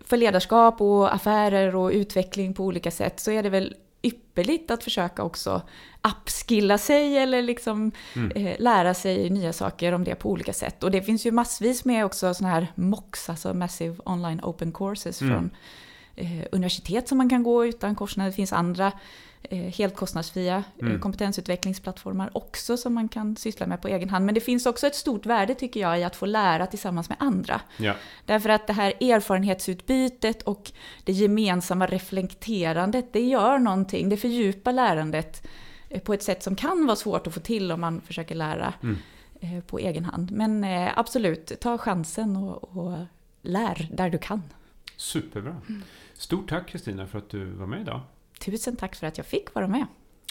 för 0.00 0.16
ledarskap 0.16 0.80
och 0.80 1.14
affärer 1.14 1.76
och 1.76 1.90
utveckling 1.90 2.54
på 2.54 2.64
olika 2.64 2.90
sätt 2.90 3.20
så 3.20 3.30
är 3.30 3.42
det 3.42 3.50
väl 3.50 3.74
ypperligt 4.02 4.70
att 4.70 4.84
försöka 4.84 5.22
också 5.22 5.62
upskilla 6.02 6.78
sig 6.78 7.18
eller 7.18 7.42
liksom 7.42 7.92
mm. 8.16 8.30
eh, 8.36 8.56
lära 8.58 8.94
sig 8.94 9.30
nya 9.30 9.52
saker 9.52 9.92
om 9.92 10.04
det 10.04 10.14
på 10.14 10.30
olika 10.30 10.52
sätt. 10.52 10.84
Och 10.84 10.90
det 10.90 11.02
finns 11.02 11.26
ju 11.26 11.32
massvis 11.32 11.84
med 11.84 12.04
också 12.04 12.34
sådana 12.34 12.54
här 12.54 12.66
MOX, 12.74 13.30
alltså 13.30 13.54
Massive 13.54 13.96
Online 14.04 14.40
Open 14.42 14.72
Courses 14.72 15.22
mm. 15.22 15.34
från 15.34 15.50
universitet 16.52 17.08
som 17.08 17.18
man 17.18 17.28
kan 17.28 17.42
gå 17.42 17.66
utan 17.66 17.94
kostnad. 17.94 18.28
Det 18.28 18.32
finns 18.32 18.52
andra 18.52 18.92
Eh, 19.42 19.58
helt 19.58 19.96
kostnadsfria 19.96 20.64
eh, 20.78 20.86
mm. 20.86 21.00
kompetensutvecklingsplattformar 21.00 22.30
också 22.32 22.76
som 22.76 22.94
man 22.94 23.08
kan 23.08 23.36
syssla 23.36 23.66
med 23.66 23.82
på 23.82 23.88
egen 23.88 24.08
hand. 24.08 24.26
Men 24.26 24.34
det 24.34 24.40
finns 24.40 24.66
också 24.66 24.86
ett 24.86 24.94
stort 24.94 25.26
värde 25.26 25.54
tycker 25.54 25.80
jag 25.80 26.00
i 26.00 26.04
att 26.04 26.16
få 26.16 26.26
lära 26.26 26.66
tillsammans 26.66 27.08
med 27.08 27.18
andra. 27.20 27.60
Ja. 27.76 27.94
Därför 28.24 28.48
att 28.48 28.66
det 28.66 28.72
här 28.72 28.92
erfarenhetsutbytet 29.00 30.42
och 30.42 30.72
det 31.04 31.12
gemensamma 31.12 31.86
reflekterandet, 31.86 33.12
det 33.12 33.20
gör 33.20 33.58
någonting, 33.58 34.08
det 34.08 34.16
fördjupar 34.16 34.72
lärandet 34.72 35.46
eh, 35.88 36.00
på 36.00 36.14
ett 36.14 36.22
sätt 36.22 36.42
som 36.42 36.56
kan 36.56 36.86
vara 36.86 36.96
svårt 36.96 37.26
att 37.26 37.34
få 37.34 37.40
till 37.40 37.72
om 37.72 37.80
man 37.80 38.00
försöker 38.00 38.34
lära 38.34 38.74
mm. 38.82 39.62
på 39.62 39.78
egen 39.78 40.04
hand. 40.04 40.30
Men 40.30 40.64
absolut, 40.94 41.60
ta 41.60 41.78
chansen 41.78 42.36
och, 42.36 42.76
och 42.76 42.98
lär 43.42 43.88
där 43.92 44.10
du 44.10 44.18
kan. 44.18 44.42
Superbra. 44.96 45.56
Stort 46.20 46.48
tack 46.48 46.68
Kristina 46.68 47.06
för 47.06 47.18
att 47.18 47.30
du 47.30 47.44
var 47.44 47.66
med 47.66 47.80
idag. 47.80 48.00
Tusen 48.40 48.76
tack 48.76 48.96
för 48.96 49.06
att 49.06 49.18
jag 49.18 49.26
fick 49.26 49.54
vara 49.54 49.68
med. 49.68 49.86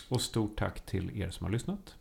Och 0.10 0.22
stort 0.22 0.58
tack 0.60 0.86
till 0.86 1.22
er 1.22 1.30
som 1.30 1.46
har 1.46 1.52
lyssnat. 1.52 1.96